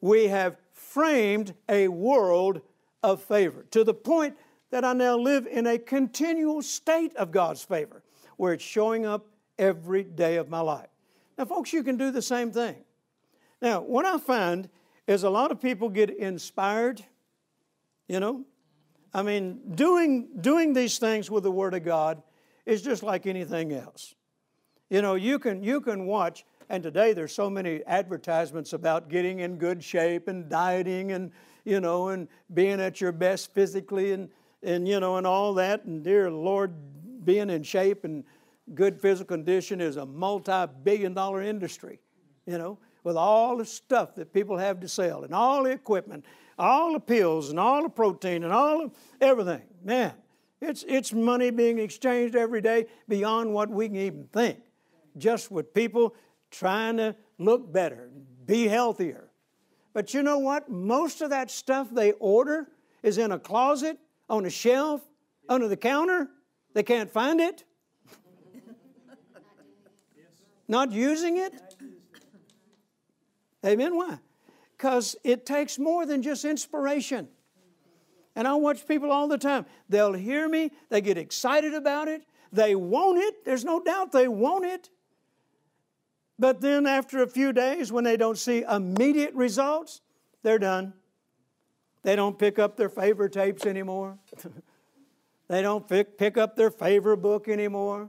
we 0.01 0.27
have 0.29 0.57
framed 0.73 1.55
a 1.69 1.89
world 1.89 2.61
of 3.03 3.23
favor 3.23 3.65
to 3.71 3.85
the 3.85 3.95
point 3.95 4.37
that 4.71 4.85
I 4.85 4.93
now 4.93 5.17
live 5.17 5.47
in 5.47 5.67
a 5.67 5.79
continual 5.79 6.63
state 6.63 7.15
of 7.17 7.31
God's 7.31 7.63
favor 7.63 8.03
where 8.37 8.53
it's 8.53 8.65
showing 8.65 9.07
up 9.07 9.27
every 9.59 10.05
day 10.05 10.37
of 10.37 10.49
my 10.49 10.61
life. 10.61 10.89
Now, 11.37 11.45
folks, 11.45 11.73
you 11.73 11.83
can 11.83 11.97
do 11.97 12.11
the 12.11 12.23
same 12.23 12.51
thing. 12.51 12.77
Now, 13.63 13.81
what 13.81 14.05
I 14.05 14.19
find 14.19 14.69
is 15.09 15.23
a 15.25 15.31
lot 15.31 15.51
of 15.51 15.61
people 15.61 15.89
get 15.89 16.11
inspired, 16.11 17.03
you 18.07 18.21
know. 18.21 18.45
I 19.13 19.23
mean, 19.23 19.61
doing, 19.75 20.29
doing 20.43 20.75
these 20.75 20.99
things 20.99 21.31
with 21.31 21.45
the 21.45 21.51
Word 21.51 21.73
of 21.73 21.83
God 21.83 22.23
is 22.67 22.83
just 22.83 23.03
like 23.03 23.27
anything 23.27 23.73
else. 23.73 24.15
You 24.91 25.01
know, 25.01 25.15
you 25.15 25.39
can, 25.39 25.63
you 25.63 25.81
can 25.81 26.05
watch, 26.05 26.45
and 26.69 26.83
today 26.83 27.15
there's 27.15 27.33
so 27.33 27.49
many 27.49 27.83
advertisements 27.87 28.75
about 28.75 29.09
getting 29.09 29.41
in 29.41 29.57
good 29.57 29.83
shape 29.83 30.29
and 30.29 30.47
dieting 30.51 31.13
and, 31.13 31.33
you 31.65 31.81
know, 31.81 32.09
and 32.09 32.29
being 32.53 32.79
at 32.79 33.01
your 33.01 33.13
best 33.13 33.55
physically 33.55 34.13
and, 34.13 34.29
and 34.63 34.87
you 34.87 35.01
know, 35.01 35.17
and 35.17 35.27
all 35.27 35.55
that. 35.55 35.85
And 35.85 36.05
dear 36.05 36.31
Lord, 36.31 36.75
being 37.25 37.49
in 37.49 37.63
shape 37.63 38.05
and 38.05 38.25
good 38.75 39.01
physical 39.01 39.37
condition 39.39 39.81
is 39.81 39.97
a 39.97 40.05
multi 40.05 40.67
billion 40.85 41.15
dollar 41.15 41.41
industry, 41.41 41.99
you 42.45 42.59
know 42.59 42.79
with 43.05 43.17
all 43.17 43.57
the 43.57 43.65
stuff 43.65 44.15
that 44.17 44.33
people 44.33 44.59
have 44.59 44.81
to 44.81 44.89
sell 44.89 45.25
and 45.25 45.35
all 45.35 45.65
the 45.65 45.71
equipment, 45.71 46.25
all 46.59 46.93
the 46.93 47.01
pills 47.01 47.51
and 47.51 47.59
all 47.59 47.83
the 47.83 47.89
protein 47.89 48.45
and 48.45 48.53
all 48.53 48.85
of 48.85 48.93
everything. 49.21 49.63
Man, 49.85 50.13
it's, 50.61 50.85
it's 50.89 51.13
money 51.13 51.51
being 51.51 51.79
exchanged 51.79 52.35
every 52.35 52.61
day 52.61 52.87
beyond 53.09 53.53
what 53.53 53.71
we 53.71 53.89
can 53.89 53.97
even 53.97 54.29
think. 54.33 54.59
Just 55.17 55.51
with 55.51 55.73
people 55.73 56.15
trying 56.51 56.97
to 56.97 57.15
look 57.39 57.73
better, 57.73 58.11
be 58.47 58.67
healthier. 58.67 59.31
But 59.93 60.15
you 60.15 60.23
know 60.23 60.39
what? 60.39 60.69
Most 60.69 61.23
of 61.23 61.31
that 61.31 61.51
stuff 61.51 61.89
they 61.91 62.13
order 62.13 62.69
is 63.03 63.19
in 63.19 63.33
a 63.33 63.39
closet, 63.39 63.99
on 64.29 64.45
a 64.45 64.51
shelf, 64.51 65.03
under 65.49 65.69
the 65.69 65.77
counter. 65.77 66.29
They 66.75 66.83
can't 66.83 67.11
find 67.11 67.41
it. 67.41 67.65
Not 70.69 70.93
using 70.93 71.39
it. 71.39 71.68
Amen? 73.65 73.97
Why? 73.97 74.19
Because 74.77 75.17
it 75.25 75.45
takes 75.45 75.79
more 75.79 76.07
than 76.07 76.23
just 76.23 76.45
inspiration. 76.45 77.29
And 78.37 78.47
I 78.47 78.55
watch 78.55 78.87
people 78.87 79.11
all 79.11 79.27
the 79.27 79.39
time. 79.39 79.67
They'll 79.89 80.13
hear 80.13 80.49
me, 80.49 80.71
they 80.91 81.01
get 81.01 81.19
excited 81.19 81.75
about 81.75 82.07
it, 82.09 82.23
they 82.53 82.75
want 82.75 83.19
it. 83.19 83.45
There's 83.45 83.65
no 83.65 83.81
doubt 83.81 84.13
they 84.13 84.29
want 84.29 84.65
it. 84.65 84.91
But 86.39 86.61
then 86.61 86.87
after 86.87 87.23
a 87.23 87.27
few 87.27 87.53
days, 87.53 87.91
when 87.91 88.05
they 88.05 88.17
don't 88.17 88.39
see 88.39 88.63
immediate 88.63 89.35
results, 89.35 90.01
they're 90.43 90.59
done. 90.59 90.93
They 92.05 92.15
don't 92.15 92.39
pick 92.39 92.59
up 92.59 92.77
their 92.77 92.89
favorite 92.89 93.33
tapes 93.33 93.67
anymore. 93.67 94.19
they 95.49 95.63
don't 95.63 95.87
pick, 95.87 96.17
pick 96.17 96.39
up 96.39 96.55
their 96.55 96.71
favorite 96.71 97.19
book 97.19 97.49
anymore. 97.49 98.09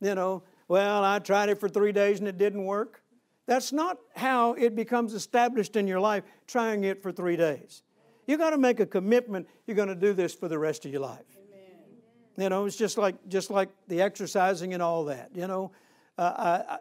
You 0.00 0.14
know, 0.14 0.44
well, 0.68 1.02
I 1.02 1.18
tried 1.18 1.48
it 1.48 1.58
for 1.58 1.68
three 1.68 1.92
days 1.92 2.20
and 2.20 2.28
it 2.28 2.38
didn't 2.38 2.64
work. 2.64 3.02
That's 3.46 3.72
not 3.72 3.98
how 4.14 4.54
it 4.54 4.74
becomes 4.74 5.12
established 5.12 5.76
in 5.76 5.86
your 5.86 6.00
life, 6.00 6.24
trying 6.46 6.84
it 6.84 7.02
for 7.02 7.12
three 7.12 7.36
days. 7.36 7.82
You 8.26 8.38
got 8.38 8.50
to 8.50 8.58
make 8.58 8.80
a 8.80 8.86
commitment. 8.86 9.46
You're 9.66 9.76
going 9.76 9.88
to 9.88 9.94
do 9.94 10.14
this 10.14 10.34
for 10.34 10.48
the 10.48 10.58
rest 10.58 10.86
of 10.86 10.92
your 10.92 11.02
life. 11.02 11.24
Amen. 11.36 12.44
You 12.44 12.48
know, 12.48 12.64
it's 12.64 12.76
just 12.76 12.96
like 12.96 13.16
just 13.28 13.50
like 13.50 13.68
the 13.88 14.00
exercising 14.00 14.72
and 14.72 14.82
all 14.82 15.04
that. 15.06 15.30
You 15.34 15.46
know, 15.46 15.72
uh, 16.16 16.62
I, 16.70 16.78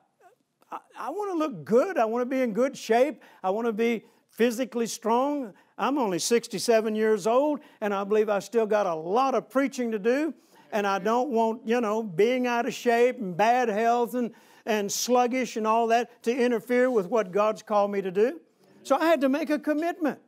I, 0.72 0.80
I 0.98 1.10
want 1.10 1.32
to 1.32 1.38
look 1.38 1.66
good. 1.66 1.98
I 1.98 2.06
want 2.06 2.22
to 2.22 2.26
be 2.26 2.42
in 2.42 2.54
good 2.54 2.78
shape. 2.78 3.22
I 3.44 3.50
want 3.50 3.68
to 3.68 3.74
be 3.74 4.06
physically 4.30 4.88
strong. 4.88 5.54
I'm 5.78 5.98
only 5.98 6.20
67 6.20 6.96
years 6.96 7.28
old, 7.28 7.60
and 7.82 7.94
I 7.94 8.04
believe 8.04 8.30
I 8.30 8.40
still 8.40 8.66
got 8.66 8.86
a 8.86 8.96
lot 8.96 9.36
of 9.36 9.50
preaching 9.50 9.92
to 9.92 10.00
do. 10.00 10.34
And 10.72 10.88
I 10.88 10.98
don't 10.98 11.30
want, 11.30 11.68
you 11.68 11.82
know, 11.82 12.02
being 12.02 12.48
out 12.48 12.66
of 12.66 12.74
shape 12.74 13.20
and 13.20 13.36
bad 13.38 13.70
health 13.70 14.16
and 14.16 14.32
and 14.66 14.92
sluggish 14.92 15.58
and 15.58 15.68
all 15.68 15.88
that 15.88 16.24
to 16.24 16.36
interfere 16.36 16.90
with 16.90 17.08
what 17.08 17.32
God's 17.32 17.64
called 17.64 17.92
me 17.92 18.02
to 18.02 18.12
do. 18.12 18.40
So 18.84 18.98
I 18.98 19.06
had 19.06 19.22
to 19.22 19.30
make 19.30 19.50
a 19.50 19.60
commitment, 19.60 20.20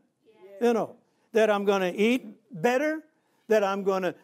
you 0.61 0.73
know, 0.73 0.95
that 1.33 1.49
I'm 1.49 1.65
going 1.65 1.81
to 1.81 1.93
eat 1.97 2.25
better, 2.51 3.03
that 3.47 3.63
I'm 3.63 3.83
going 3.83 4.03
to, 4.03 4.15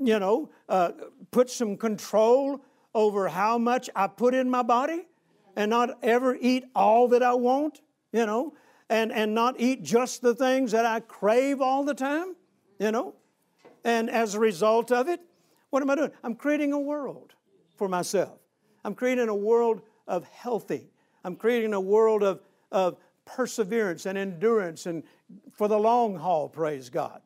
you 0.00 0.18
know, 0.18 0.50
uh, 0.68 0.92
put 1.30 1.50
some 1.50 1.76
control 1.76 2.60
over 2.94 3.28
how 3.28 3.56
much 3.58 3.88
I 3.96 4.06
put 4.06 4.34
in 4.34 4.50
my 4.50 4.62
body 4.62 5.06
and 5.56 5.70
not 5.70 5.98
ever 6.02 6.36
eat 6.38 6.64
all 6.74 7.08
that 7.08 7.22
I 7.22 7.34
want, 7.34 7.80
you 8.12 8.26
know, 8.26 8.54
and, 8.88 9.12
and 9.12 9.34
not 9.34 9.54
eat 9.58 9.82
just 9.82 10.20
the 10.20 10.34
things 10.34 10.72
that 10.72 10.84
I 10.84 11.00
crave 11.00 11.60
all 11.60 11.84
the 11.84 11.94
time, 11.94 12.36
you 12.78 12.92
know. 12.92 13.14
And 13.84 14.10
as 14.10 14.34
a 14.34 14.38
result 14.38 14.92
of 14.92 15.08
it, 15.08 15.20
what 15.70 15.82
am 15.82 15.90
I 15.90 15.94
doing? 15.94 16.10
I'm 16.22 16.34
creating 16.34 16.72
a 16.72 16.78
world 16.78 17.32
for 17.76 17.88
myself. 17.88 18.38
I'm 18.84 18.94
creating 18.94 19.28
a 19.28 19.34
world 19.34 19.82
of 20.06 20.24
healthy. 20.24 20.90
I'm 21.24 21.36
creating 21.36 21.72
a 21.72 21.80
world 21.80 22.22
of, 22.22 22.40
of 22.70 22.96
perseverance 23.24 24.06
and 24.06 24.18
endurance 24.18 24.86
and 24.86 25.02
for 25.52 25.68
the 25.68 25.78
long 25.78 26.16
haul, 26.16 26.48
praise 26.48 26.90
God. 26.90 27.20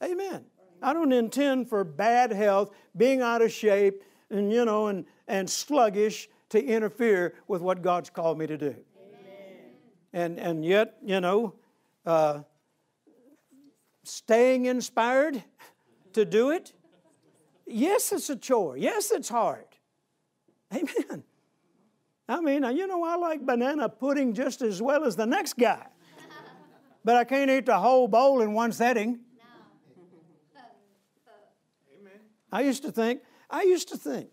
Yes. 0.00 0.10
Amen. 0.12 0.44
I 0.82 0.92
don't 0.92 1.12
intend 1.12 1.68
for 1.68 1.82
bad 1.82 2.30
health, 2.30 2.74
being 2.96 3.20
out 3.20 3.42
of 3.42 3.50
shape, 3.50 4.04
and 4.30 4.52
you 4.52 4.64
know, 4.64 4.88
and, 4.88 5.04
and 5.26 5.48
sluggish 5.48 6.28
to 6.50 6.64
interfere 6.64 7.34
with 7.48 7.62
what 7.62 7.82
God's 7.82 8.10
called 8.10 8.38
me 8.38 8.46
to 8.46 8.56
do. 8.56 8.66
Amen. 8.66 8.76
And 10.12 10.38
and 10.38 10.64
yet, 10.64 10.96
you 11.04 11.20
know, 11.20 11.54
uh, 12.06 12.42
staying 14.04 14.66
inspired 14.66 15.42
to 16.12 16.24
do 16.24 16.50
it. 16.50 16.72
Yes, 17.66 18.12
it's 18.12 18.30
a 18.30 18.36
chore. 18.36 18.76
Yes, 18.76 19.10
it's 19.10 19.28
hard. 19.28 19.64
Amen. 20.72 21.24
I 22.28 22.40
mean, 22.40 22.62
you 22.76 22.86
know, 22.86 23.02
I 23.04 23.16
like 23.16 23.44
banana 23.44 23.88
pudding 23.88 24.34
just 24.34 24.60
as 24.60 24.82
well 24.82 25.04
as 25.04 25.16
the 25.16 25.26
next 25.26 25.56
guy. 25.56 25.86
But 27.04 27.16
I 27.16 27.24
can't 27.24 27.50
eat 27.50 27.66
the 27.66 27.78
whole 27.78 28.06
bowl 28.06 28.42
in 28.42 28.52
one 28.52 28.72
setting. 28.72 29.20
Amen. 31.98 32.20
I 32.52 32.62
used 32.62 32.82
to 32.82 32.92
think, 32.92 33.22
I 33.48 33.62
used 33.62 33.88
to 33.88 33.96
think 33.96 34.30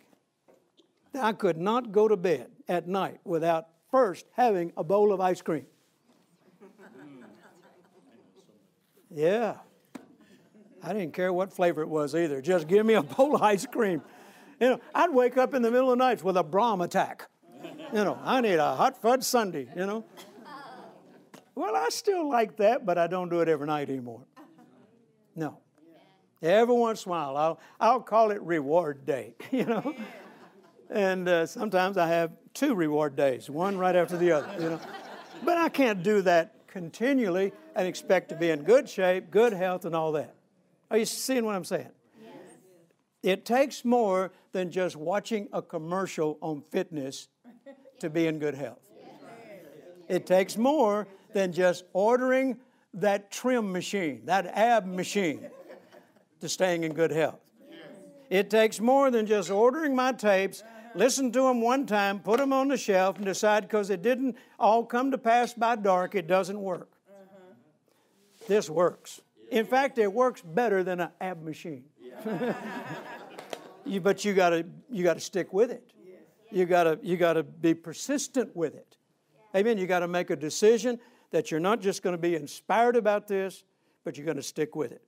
that 1.14 1.24
I 1.24 1.32
could 1.32 1.58
not 1.58 1.94
go 1.94 2.10
to 2.10 2.18
bed 2.18 2.50
at 2.68 2.88
night 2.88 3.20
without 3.24 3.68
first 3.92 4.26
having 4.34 4.74
a 4.76 4.84
bowl 4.84 5.14
of 5.14 5.22
ice 5.22 5.42
cream. 5.42 5.66
Yeah. 9.10 9.56
I 10.84 10.92
didn't 10.92 11.14
care 11.14 11.32
what 11.32 11.54
flavor 11.54 11.82
it 11.82 11.88
was 11.88 12.14
either. 12.14 12.42
Just 12.42 12.68
give 12.68 12.86
me 12.86 12.96
a 12.96 13.02
bowl 13.02 13.36
of 13.36 13.42
ice 13.42 13.66
cream. 13.66 14.02
You 14.60 14.70
know, 14.70 14.80
I'd 14.94 15.12
wake 15.12 15.38
up 15.38 15.54
in 15.54 15.62
the 15.62 15.72
middle 15.72 15.92
of 15.92 15.98
the 15.98 16.04
night 16.04 16.24
with 16.24 16.38
a 16.38 16.44
Brahm 16.44 16.82
attack. 16.82 17.28
You 17.94 18.04
know, 18.04 18.20
I 18.24 18.42
need 18.42 18.56
a 18.56 18.76
hot 18.76 19.02
fudge 19.02 19.24
sundae, 19.24 19.68
you 19.76 19.86
know. 19.86 20.06
Well, 21.56 21.76
I 21.76 21.88
still 21.90 22.30
like 22.30 22.58
that, 22.58 22.86
but 22.86 22.98
I 22.98 23.08
don't 23.08 23.30
do 23.30 23.40
it 23.40 23.48
every 23.48 23.68
night 23.68 23.90
anymore. 23.90 24.22
No. 25.36 25.60
Every 26.42 26.76
once 26.76 27.06
in 27.06 27.10
a 27.10 27.12
while, 27.12 27.38
I'll, 27.38 27.60
I'll 27.80 28.02
call 28.02 28.32
it 28.32 28.42
reward 28.42 29.06
day, 29.06 29.36
you 29.52 29.66
know. 29.66 29.96
And 30.90 31.28
uh, 31.28 31.46
sometimes 31.46 31.98
I 31.98 32.08
have 32.08 32.32
two 32.54 32.76
reward 32.76 33.16
days, 33.16 33.50
one 33.50 33.78
right 33.78 33.96
after 33.96 34.18
the 34.18 34.32
other, 34.32 34.54
you 34.62 34.70
know. 34.70 34.80
But 35.44 35.58
I 35.58 35.70
can't 35.70 36.04
do 36.04 36.22
that 36.24 36.68
continually 36.68 37.54
and 37.76 37.88
expect 37.88 38.30
to 38.30 38.36
be 38.36 38.50
in 38.50 38.64
good 38.64 38.88
shape, 38.90 39.32
good 39.32 39.54
health, 39.54 39.86
and 39.86 39.96
all 39.96 40.12
that. 40.14 40.36
Are 40.92 40.98
you 40.98 41.06
seeing 41.06 41.46
what 41.46 41.56
I'm 41.56 41.64
saying? 41.64 41.90
It 43.26 43.44
takes 43.44 43.84
more 43.84 44.32
than 44.52 44.70
just 44.70 44.96
watching 44.96 45.50
a 45.52 45.60
commercial 45.60 46.38
on 46.42 46.62
fitness 46.70 47.28
to 48.00 48.08
be 48.08 48.28
in 48.28 48.38
good 48.38 48.54
health. 48.54 48.88
It 50.08 50.28
takes 50.28 50.58
more 50.58 51.08
than 51.34 51.52
just 51.52 51.86
ordering 51.92 52.60
that 52.94 53.32
trim 53.32 53.72
machine, 53.72 54.22
that 54.26 54.46
ab 54.46 54.86
machine, 54.86 55.48
to 56.40 56.48
staying 56.48 56.84
in 56.84 56.94
good 56.94 57.10
health. 57.10 57.40
It 58.30 58.52
takes 58.52 58.80
more 58.80 59.10
than 59.10 59.26
just 59.26 59.50
ordering 59.50 59.96
my 59.96 60.12
tapes, 60.12 60.62
listen 60.94 61.32
to 61.32 61.42
them 61.48 61.62
one 61.62 61.88
time, 61.88 62.20
put 62.20 62.38
them 62.38 62.54
on 62.54 62.68
the 62.68 62.78
shelf, 62.78 63.16
and 63.16 63.26
decide 63.26 63.64
because 63.64 63.90
it 63.90 64.04
didn't 64.04 64.36
all 64.60 64.86
come 64.86 65.10
to 65.10 65.18
pass 65.18 65.52
by 65.52 65.78
dark, 65.78 66.14
it 66.14 66.28
doesn't 66.28 66.62
work. 66.62 66.92
This 68.48 68.70
works. 68.70 69.22
In 69.50 69.66
fact, 69.66 69.98
it 69.98 70.14
works 70.14 70.44
better 70.44 70.84
than 70.84 71.00
an 71.00 71.10
ab 71.20 71.42
machine. 71.42 71.86
You, 73.86 74.02
but 74.02 74.26
you 74.26 74.34
got 74.34 74.50
to 74.50 74.66
you 74.90 75.04
got 75.04 75.16
to 75.16 75.20
stick 75.20 75.54
with 75.54 75.72
it. 75.72 75.92
You 76.52 76.66
got 76.66 76.84
to 76.84 77.00
you 77.02 77.18
got 77.18 77.34
to 77.34 77.44
be 77.44 77.74
persistent 77.74 78.56
with 78.56 78.76
it. 78.76 78.98
Amen. 79.56 79.78
You 79.78 79.88
got 79.88 80.00
to 80.00 80.08
make 80.08 80.30
a 80.30 80.36
decision 80.36 81.00
that 81.32 81.52
you're 81.52 81.60
not 81.60 81.82
just 81.82 82.04
going 82.04 82.16
to 82.16 82.22
be 82.22 82.36
inspired 82.36 82.96
about 82.96 83.28
this, 83.28 83.64
but 84.04 84.18
you're 84.18 84.26
going 84.26 84.38
to 84.38 84.44
stick 84.44 84.76
with 84.76 84.92
it. 84.92 85.02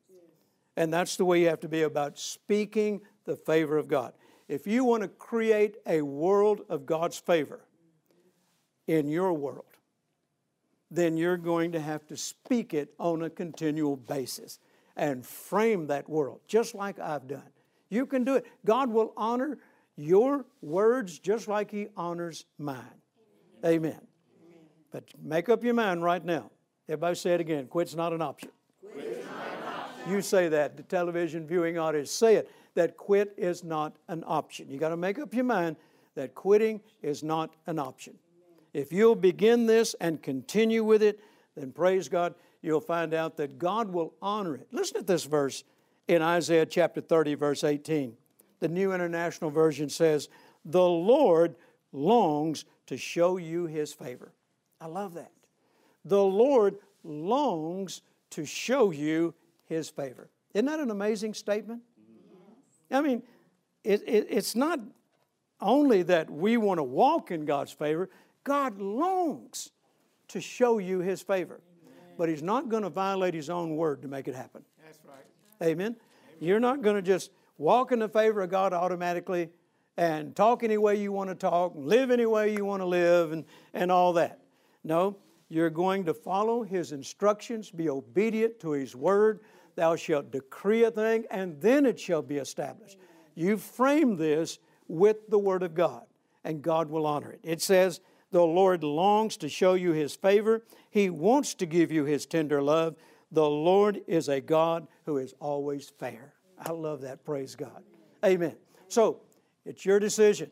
And 0.75 0.93
that's 0.93 1.17
the 1.17 1.25
way 1.25 1.41
you 1.41 1.47
have 1.47 1.59
to 1.61 1.69
be 1.69 1.83
about 1.83 2.19
speaking 2.19 3.01
the 3.25 3.35
favor 3.35 3.77
of 3.77 3.87
God. 3.87 4.13
If 4.47 4.67
you 4.67 4.83
want 4.83 5.03
to 5.03 5.09
create 5.09 5.77
a 5.85 6.01
world 6.01 6.61
of 6.69 6.85
God's 6.85 7.17
favor 7.17 7.65
in 8.87 9.09
your 9.09 9.33
world, 9.33 9.65
then 10.89 11.17
you're 11.17 11.37
going 11.37 11.73
to 11.73 11.79
have 11.79 12.05
to 12.07 12.15
speak 12.15 12.73
it 12.73 12.93
on 12.99 13.23
a 13.23 13.29
continual 13.29 13.97
basis 13.97 14.59
and 14.97 15.25
frame 15.25 15.87
that 15.87 16.09
world, 16.09 16.41
just 16.47 16.75
like 16.75 16.99
I've 16.99 17.27
done. 17.27 17.49
You 17.89 18.05
can 18.05 18.25
do 18.25 18.35
it. 18.35 18.45
God 18.65 18.91
will 18.91 19.13
honor 19.15 19.59
your 19.95 20.45
words 20.61 21.19
just 21.19 21.47
like 21.47 21.71
He 21.71 21.87
honors 21.95 22.45
mine. 22.57 22.83
Amen. 23.63 23.91
Amen. 23.91 23.99
But 24.91 25.05
make 25.23 25.47
up 25.47 25.63
your 25.63 25.73
mind 25.73 26.03
right 26.03 26.23
now. 26.23 26.51
Everybody 26.89 27.15
say 27.15 27.33
it 27.33 27.41
again. 27.41 27.67
Quit's 27.67 27.95
not 27.95 28.11
an 28.11 28.21
option. 28.21 28.49
Not 28.83 29.05
an 29.05 29.23
option. 29.67 30.11
You 30.11 30.21
say 30.21 30.49
that. 30.49 30.75
The 30.75 30.83
television 30.83 31.47
viewing 31.47 31.77
audience 31.77 32.11
say 32.11 32.35
it. 32.35 32.49
That 32.75 32.97
quit 32.97 33.33
is 33.37 33.63
not 33.63 33.95
an 34.07 34.23
option. 34.27 34.69
You 34.69 34.77
got 34.77 34.89
to 34.89 34.97
make 34.97 35.19
up 35.19 35.33
your 35.33 35.43
mind 35.43 35.77
that 36.15 36.35
quitting 36.35 36.81
is 37.01 37.23
not 37.23 37.55
an 37.65 37.79
option. 37.79 38.15
If 38.73 38.91
you'll 38.91 39.15
begin 39.15 39.65
this 39.65 39.95
and 39.99 40.21
continue 40.21 40.83
with 40.83 41.01
it, 41.01 41.19
then 41.55 41.71
praise 41.71 42.09
God, 42.09 42.35
you'll 42.61 42.81
find 42.81 43.13
out 43.13 43.37
that 43.37 43.57
God 43.57 43.89
will 43.89 44.13
honor 44.21 44.55
it. 44.55 44.67
Listen 44.71 44.97
to 44.97 45.05
this 45.05 45.25
verse 45.25 45.63
in 46.07 46.21
Isaiah 46.21 46.65
chapter 46.65 47.01
30, 47.01 47.35
verse 47.35 47.63
18. 47.63 48.13
The 48.59 48.67
New 48.67 48.93
International 48.93 49.49
Version 49.49 49.89
says, 49.89 50.29
The 50.65 50.81
Lord 50.81 51.55
longs 51.91 52.65
to 52.87 52.97
show 52.97 53.37
you 53.37 53.65
his 53.65 53.93
favor. 53.93 54.33
I 54.79 54.87
love 54.87 55.13
that. 55.15 55.31
The 56.05 56.23
Lord 56.23 56.77
longs 57.03 58.01
to 58.31 58.45
show 58.45 58.91
you 58.91 59.33
his 59.65 59.89
favor. 59.89 60.29
Isn't 60.53 60.65
that 60.65 60.79
an 60.79 60.91
amazing 60.91 61.33
statement? 61.33 61.81
I 62.89 63.01
mean, 63.01 63.23
it, 63.83 64.03
it, 64.07 64.27
it's 64.29 64.55
not 64.55 64.79
only 65.59 66.03
that 66.03 66.29
we 66.29 66.57
want 66.57 66.77
to 66.77 66.83
walk 66.83 67.31
in 67.31 67.45
God's 67.45 67.71
favor, 67.71 68.09
God 68.43 68.79
longs 68.79 69.71
to 70.29 70.39
show 70.41 70.77
you 70.77 70.99
his 70.99 71.21
favor. 71.21 71.59
But 72.17 72.29
he's 72.29 72.43
not 72.43 72.69
going 72.69 72.83
to 72.83 72.89
violate 72.89 73.33
his 73.33 73.49
own 73.49 73.75
word 73.75 74.01
to 74.01 74.07
make 74.07 74.27
it 74.27 74.35
happen. 74.35 74.63
That's 74.83 74.99
right. 75.05 75.25
Amen. 75.61 75.71
Amen. 75.71 75.95
You're 76.39 76.59
not 76.59 76.81
going 76.81 76.95
to 76.95 77.01
just 77.01 77.31
walk 77.57 77.91
in 77.91 77.99
the 77.99 78.09
favor 78.09 78.41
of 78.41 78.49
God 78.49 78.73
automatically 78.73 79.49
and 79.97 80.35
talk 80.35 80.63
any 80.63 80.77
way 80.77 80.95
you 80.95 81.11
want 81.11 81.29
to 81.29 81.35
talk 81.35 81.73
live 81.75 82.11
any 82.11 82.25
way 82.25 82.53
you 82.53 82.63
want 82.65 82.81
to 82.81 82.85
live 82.85 83.31
and, 83.31 83.45
and 83.73 83.91
all 83.91 84.13
that. 84.13 84.39
No, 84.83 85.17
you're 85.49 85.69
going 85.69 86.05
to 86.05 86.13
follow 86.13 86.63
his 86.63 86.91
instructions, 86.91 87.71
be 87.71 87.89
obedient 87.89 88.59
to 88.59 88.71
his 88.71 88.95
word. 88.95 89.41
Thou 89.75 89.95
shalt 89.95 90.31
decree 90.31 90.83
a 90.83 90.91
thing, 90.91 91.25
and 91.29 91.59
then 91.61 91.85
it 91.85 91.99
shall 91.99 92.21
be 92.21 92.37
established. 92.37 92.97
You 93.35 93.57
frame 93.57 94.17
this 94.17 94.59
with 94.87 95.29
the 95.29 95.39
word 95.39 95.63
of 95.63 95.73
God, 95.73 96.03
and 96.43 96.61
God 96.61 96.89
will 96.89 97.05
honor 97.05 97.31
it. 97.31 97.39
It 97.43 97.61
says, 97.61 98.01
the 98.37 98.45
Lord 98.45 98.83
longs 98.83 99.35
to 99.37 99.49
show 99.49 99.73
you 99.73 99.93
his 99.93 100.13
favor. 100.13 100.63
He 100.91 101.09
wants 101.09 101.55
to 101.55 101.65
give 101.65 101.91
you 101.91 102.03
his 102.03 102.27
tender 102.27 102.61
love. 102.61 102.95
The 103.31 103.49
Lord 103.49 104.01
is 104.05 104.29
a 104.29 104.39
God 104.39 104.87
who 105.07 105.17
is 105.17 105.33
always 105.39 105.89
fair. 105.89 106.35
I 106.59 106.69
love 106.69 107.01
that. 107.01 107.25
Praise 107.25 107.55
God. 107.55 107.81
Amen. 108.23 108.55
So, 108.89 109.21
it's 109.65 109.83
your 109.83 109.99
decision. 109.99 110.51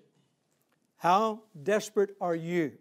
How 0.97 1.43
desperate 1.61 2.15
are 2.19 2.33
you 2.33 2.71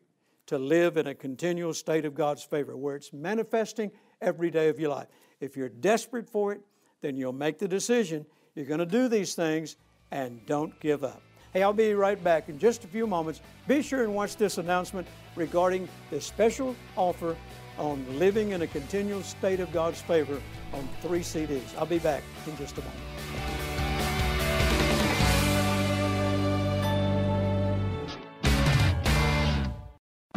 to 0.47 0.57
live 0.57 0.97
in 0.97 1.07
a 1.07 1.15
continual 1.15 1.75
state 1.75 2.07
of 2.07 2.15
God's 2.15 2.43
favor 2.43 2.75
where 2.75 2.97
it's 2.97 3.13
manifesting 3.13 3.91
every 4.23 4.51
day 4.51 4.71
of 4.71 4.81
your 4.81 4.89
life? 4.89 5.09
If 5.39 5.55
you're 5.55 5.69
desperate 5.69 6.31
for 6.31 6.53
it, 6.53 6.63
then 7.03 7.15
you'll 7.15 7.35
make 7.35 7.59
the 7.59 7.69
decision. 7.69 8.25
You're 8.55 8.65
going 8.65 8.81
to 8.81 8.87
do 8.87 9.09
these 9.09 9.35
things 9.35 9.77
and 10.11 10.47
don't 10.47 10.81
give 10.81 11.05
up. 11.05 11.21
Hey, 11.55 11.63
I'll 11.63 11.73
be 11.73 11.95
right 11.95 12.23
back 12.23 12.49
in 12.49 12.59
just 12.59 12.83
a 12.83 12.89
few 12.89 13.07
moments. 13.07 13.41
Be 13.69 13.81
sure 13.81 14.03
and 14.03 14.13
watch 14.13 14.37
this 14.37 14.59
announcement 14.59 15.07
regarding 15.37 15.89
the 16.11 16.21
special 16.21 16.75
offer 16.97 17.37
on 17.79 18.05
living 18.19 18.51
in 18.51 18.63
a 18.63 18.67
continual 18.67 19.23
state 19.23 19.61
of 19.61 19.73
God's 19.73 20.01
favor 20.01 20.43
on 20.73 20.89
three 21.01 21.21
CDs. 21.21 21.63
I'll 21.79 21.87
be 21.87 22.01
back 22.01 22.25
in 22.49 22.57
just 22.57 22.77
a 22.77 22.81
moment. 22.81 23.01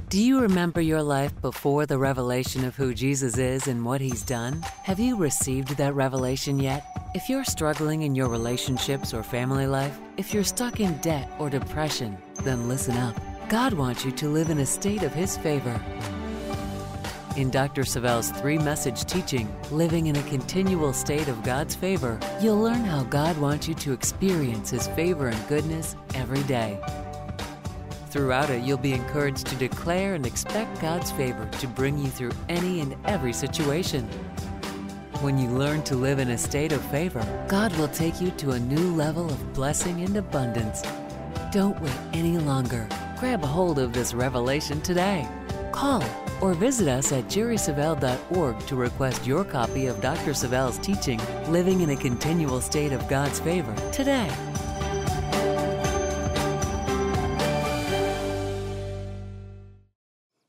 Do 0.09 0.21
you 0.21 0.39
remember 0.39 0.81
your 0.81 1.01
life 1.01 1.41
before 1.41 1.87
the 1.87 1.97
revelation 1.97 2.63
of 2.63 2.75
who 2.75 2.93
Jesus 2.93 3.39
is 3.39 3.67
and 3.67 3.83
what 3.83 4.01
he's 4.01 4.21
done? 4.21 4.61
Have 4.83 4.99
you 4.99 5.17
received 5.17 5.77
that 5.77 5.95
revelation 5.95 6.59
yet? 6.59 6.85
If 7.17 7.31
you're 7.31 7.45
struggling 7.45 8.03
in 8.03 8.13
your 8.13 8.29
relationships 8.29 9.11
or 9.11 9.23
family 9.23 9.65
life, 9.65 9.97
if 10.17 10.35
you're 10.35 10.43
stuck 10.43 10.79
in 10.79 10.95
debt 10.99 11.27
or 11.39 11.49
depression, 11.49 12.15
then 12.43 12.69
listen 12.69 12.95
up. 12.95 13.19
God 13.49 13.73
wants 13.73 14.05
you 14.05 14.11
to 14.11 14.29
live 14.29 14.51
in 14.51 14.59
a 14.59 14.65
state 14.67 15.01
of 15.01 15.15
His 15.15 15.35
favor. 15.35 15.81
In 17.35 17.49
Dr. 17.49 17.85
Savelle's 17.85 18.29
three 18.29 18.59
message 18.59 19.03
teaching, 19.05 19.51
Living 19.71 20.05
in 20.05 20.15
a 20.15 20.21
Continual 20.29 20.93
State 20.93 21.27
of 21.27 21.41
God's 21.41 21.73
Favor, 21.73 22.19
you'll 22.39 22.61
learn 22.61 22.83
how 22.83 23.01
God 23.05 23.35
wants 23.39 23.67
you 23.67 23.73
to 23.73 23.93
experience 23.93 24.69
His 24.69 24.87
favor 24.89 25.29
and 25.29 25.47
goodness 25.47 25.95
every 26.13 26.43
day. 26.43 26.79
Throughout 28.11 28.51
it, 28.51 28.63
you'll 28.63 28.77
be 28.77 28.93
encouraged 28.93 29.47
to 29.47 29.55
declare 29.55 30.13
and 30.13 30.23
expect 30.27 30.79
God's 30.81 31.09
favor 31.13 31.49
to 31.61 31.67
bring 31.67 31.97
you 31.97 32.11
through 32.11 32.33
any 32.47 32.79
and 32.81 32.95
every 33.05 33.33
situation. 33.33 34.07
When 35.21 35.39
you 35.39 35.49
learn 35.49 35.81
to 35.85 35.95
live 35.95 36.19
in 36.19 36.29
a 36.29 36.37
state 36.37 36.71
of 36.71 36.81
favor, 36.91 37.25
God 37.47 37.75
will 37.77 37.87
take 37.87 38.21
you 38.21 38.29
to 38.31 38.51
a 38.51 38.59
new 38.59 38.93
level 38.93 39.25
of 39.25 39.53
blessing 39.53 40.01
and 40.01 40.15
abundance. 40.15 40.83
Don't 41.51 41.81
wait 41.81 41.97
any 42.13 42.37
longer. 42.37 42.87
Grab 43.17 43.43
hold 43.43 43.79
of 43.79 43.93
this 43.93 44.13
revelation 44.13 44.79
today. 44.81 45.27
Call 45.71 46.03
or 46.39 46.53
visit 46.53 46.87
us 46.87 47.11
at 47.11 47.23
jerrysavelle.org 47.29 48.59
to 48.67 48.75
request 48.75 49.25
your 49.25 49.43
copy 49.43 49.87
of 49.87 49.99
Dr. 50.01 50.35
Savelle's 50.35 50.77
teaching, 50.77 51.19
Living 51.49 51.81
in 51.81 51.89
a 51.89 51.95
Continual 51.95 52.61
State 52.61 52.91
of 52.91 53.07
God's 53.07 53.39
Favor, 53.39 53.73
today. 53.91 54.31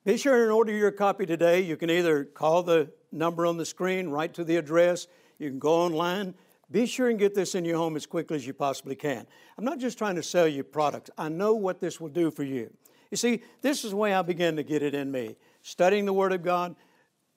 Be 0.04 0.18
sure 0.18 0.42
and 0.42 0.52
order 0.52 0.72
your 0.72 0.90
copy 0.90 1.24
today. 1.24 1.60
You 1.60 1.78
can 1.78 1.88
either 1.88 2.24
call 2.24 2.62
the 2.62 2.90
number 3.12 3.46
on 3.46 3.56
the 3.56 3.66
screen, 3.66 4.08
write 4.08 4.34
to 4.34 4.44
the 4.44 4.56
address, 4.56 5.06
you 5.38 5.48
can 5.48 5.58
go 5.58 5.74
online. 5.74 6.34
Be 6.70 6.84
sure 6.84 7.08
and 7.08 7.18
get 7.18 7.34
this 7.34 7.54
in 7.54 7.64
your 7.64 7.78
home 7.78 7.96
as 7.96 8.04
quickly 8.04 8.36
as 8.36 8.46
you 8.46 8.52
possibly 8.52 8.94
can. 8.94 9.26
I'm 9.56 9.64
not 9.64 9.78
just 9.78 9.96
trying 9.96 10.16
to 10.16 10.22
sell 10.22 10.46
you 10.46 10.62
products, 10.64 11.10
I 11.16 11.28
know 11.28 11.54
what 11.54 11.80
this 11.80 12.00
will 12.00 12.10
do 12.10 12.30
for 12.30 12.42
you. 12.42 12.70
You 13.10 13.16
see, 13.16 13.42
this 13.62 13.84
is 13.84 13.92
the 13.92 13.96
way 13.96 14.12
I 14.12 14.22
began 14.22 14.56
to 14.56 14.62
get 14.62 14.82
it 14.82 14.94
in 14.94 15.10
me 15.10 15.36
studying 15.62 16.04
the 16.04 16.12
Word 16.12 16.32
of 16.32 16.42
God, 16.42 16.76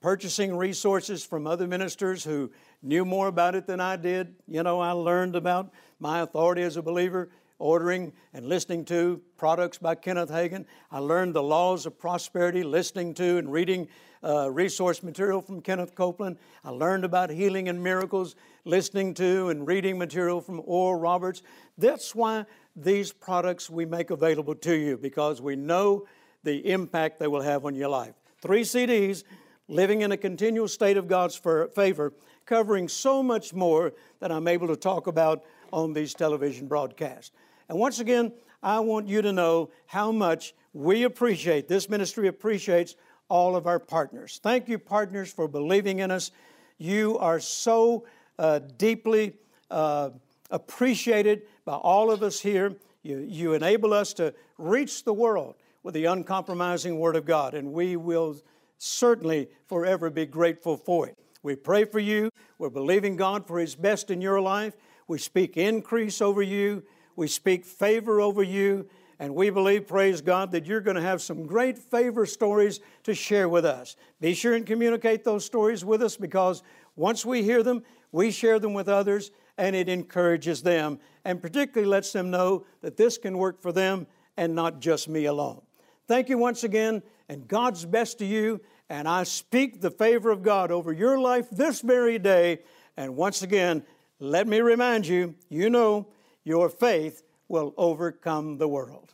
purchasing 0.02 0.56
resources 0.56 1.24
from 1.24 1.48
other 1.48 1.68
ministers 1.68 2.24
who 2.24 2.52
knew 2.82 3.06
more 3.06 3.28
about 3.28 3.56
it 3.56 3.68
than 3.68 3.80
I 3.80 3.96
did. 3.96 4.36
You 4.48 4.64
know, 4.64 4.80
I 4.80 4.92
learned 4.92 5.36
about 5.36 5.72
my 6.00 6.22
authority 6.22 6.62
as 6.64 6.78
a 6.78 6.82
believer 6.82 7.30
ordering 7.62 8.12
and 8.34 8.48
listening 8.48 8.84
to 8.86 9.22
products 9.38 9.78
by 9.78 9.96
Kenneth 9.96 10.30
Hagin. 10.30 10.66
I 10.92 11.00
learned 11.00 11.36
the 11.36 11.44
laws 11.44 11.86
of 11.86 11.98
prosperity, 11.98 12.64
listening 12.64 13.14
to 13.14 13.38
and 13.38 13.52
reading 13.52 13.88
uh, 14.24 14.52
resource 14.52 15.04
material 15.04 15.42
from 15.42 15.62
Kenneth 15.62 15.96
Copeland. 15.96 16.38
I 16.64 16.72
learned 16.72 17.06
about 17.06 17.30
healing 17.30 17.70
and 17.70 17.82
miracles, 17.82 18.36
listening 18.66 19.14
to 19.16 19.50
and 19.50 19.66
reading 19.68 19.98
material 19.98 20.42
from 20.42 20.62
Oral 20.66 21.00
Roberts. 21.00 21.44
That's 21.78 22.14
why 22.16 22.46
these 22.76 23.12
products 23.14 23.70
we 23.70 23.86
make 23.86 24.10
available 24.10 24.56
to 24.56 24.76
you 24.76 24.98
because 24.98 25.42
we 25.42 25.56
know 25.56 26.08
the 26.44 26.72
impact 26.72 27.20
they 27.20 27.28
will 27.28 27.42
have 27.42 27.66
on 27.66 27.76
your 27.76 27.90
life. 27.90 28.16
Three 28.42 28.62
CDs, 28.62 29.24
living 29.68 30.02
in 30.02 30.12
a 30.12 30.18
continual 30.18 30.68
state 30.68 30.98
of 30.98 31.08
God's 31.08 31.40
favor, 31.76 32.14
covering 32.46 32.88
so 32.88 33.22
much 33.22 33.54
more 33.54 33.94
that 34.20 34.32
I'm 34.32 34.48
able 34.48 34.68
to 34.68 34.76
talk 34.76 35.08
about 35.08 35.44
on 35.72 35.94
these 35.94 36.14
television 36.14 36.68
broadcasts. 36.68 37.32
And 37.72 37.80
once 37.80 38.02
again, 38.02 38.34
I 38.62 38.82
want 38.82 39.08
you 39.08 39.22
to 39.22 39.32
know 39.32 39.72
how 39.86 40.12
much 40.12 40.54
we 40.74 41.04
appreciate, 41.04 41.70
this 41.70 41.88
ministry 41.88 42.28
appreciates 42.28 42.98
all 43.30 43.56
of 43.56 43.66
our 43.66 43.80
partners. 43.80 44.42
Thank 44.44 44.68
you, 44.68 44.78
partners, 44.78 45.32
for 45.32 45.48
believing 45.48 46.00
in 46.00 46.12
us. 46.12 46.32
You 46.80 47.18
are 47.20 47.40
so 47.40 48.06
uh, 48.38 48.60
deeply 48.78 49.38
uh, 49.70 50.10
appreciated 50.50 51.44
by 51.64 51.76
all 51.76 52.12
of 52.12 52.24
us 52.24 52.42
here. 52.42 52.76
You, 53.04 53.20
you 53.20 53.54
enable 53.54 53.94
us 53.94 54.12
to 54.16 54.34
reach 54.58 55.06
the 55.06 55.14
world 55.14 55.56
with 55.82 55.94
the 55.94 56.04
uncompromising 56.04 57.00
Word 57.00 57.16
of 57.16 57.24
God, 57.24 57.54
and 57.54 57.72
we 57.72 57.96
will 57.96 58.36
certainly 58.80 59.48
forever 59.68 60.10
be 60.10 60.26
grateful 60.26 60.76
for 60.76 61.08
it. 61.08 61.18
We 61.42 61.56
pray 61.56 61.86
for 61.86 62.00
you. 62.00 62.32
We're 62.58 62.70
believing 62.70 63.16
God 63.16 63.48
for 63.48 63.60
His 63.60 63.76
best 63.76 64.12
in 64.12 64.20
your 64.20 64.42
life. 64.42 64.74
We 65.08 65.20
speak 65.20 65.56
increase 65.56 66.22
over 66.22 66.42
you. 66.42 66.84
We 67.16 67.28
speak 67.28 67.66
favor 67.66 68.22
over 68.22 68.44
you, 68.44 68.88
and 69.20 69.36
we 69.36 69.50
believe, 69.50 69.88
praise 69.88 70.22
God, 70.22 70.52
that 70.52 70.66
you're 70.66 70.82
going 70.82 70.96
to 70.96 71.02
have 71.02 71.22
some 71.22 71.46
great 71.46 71.78
favor 71.78 72.26
stories 72.26 72.80
to 73.04 73.14
share 73.14 73.48
with 73.48 73.66
us. 73.66 73.96
Be 74.20 74.34
sure 74.34 74.54
and 74.54 74.66
communicate 74.66 75.24
those 75.24 75.46
stories 75.46 75.86
with 75.86 76.02
us 76.02 76.18
because 76.18 76.64
once 76.96 77.26
we 77.26 77.44
hear 77.44 77.64
them, 77.64 77.84
we 78.12 78.32
share 78.32 78.60
them 78.60 78.74
with 78.74 78.90
others, 78.90 79.32
and 79.58 79.76
it 79.76 79.90
encourages 79.90 80.64
them, 80.64 81.00
and 81.24 81.42
particularly 81.42 81.88
lets 81.88 82.12
them 82.12 82.32
know 82.32 82.66
that 82.82 82.98
this 82.98 83.18
can 83.18 83.38
work 83.38 83.62
for 83.62 83.72
them 83.72 84.08
and 84.38 84.56
not 84.56 84.80
just 84.80 85.08
me 85.08 85.26
alone. 85.26 85.62
Thank 86.08 86.30
you 86.30 86.38
once 86.38 86.64
again, 86.64 87.04
and 87.30 87.48
God's 87.48 87.86
best 87.86 88.20
to 88.20 88.26
you. 88.26 88.60
And 88.90 89.08
I 89.08 89.24
speak 89.24 89.80
the 89.80 89.92
favor 89.92 90.32
of 90.32 90.44
God 90.44 90.70
over 90.70 90.92
your 90.92 91.18
life 91.18 91.50
this 91.50 91.80
very 91.80 92.20
day. 92.20 92.60
And 92.98 93.16
once 93.16 93.42
again, 93.42 93.84
let 94.20 94.48
me 94.48 94.60
remind 94.60 95.08
you 95.08 95.36
you 95.48 95.70
know 95.70 96.08
your 96.44 96.70
faith 96.70 97.24
will 97.48 97.74
overcome 97.78 98.58
the 98.58 98.68
world. 98.68 99.14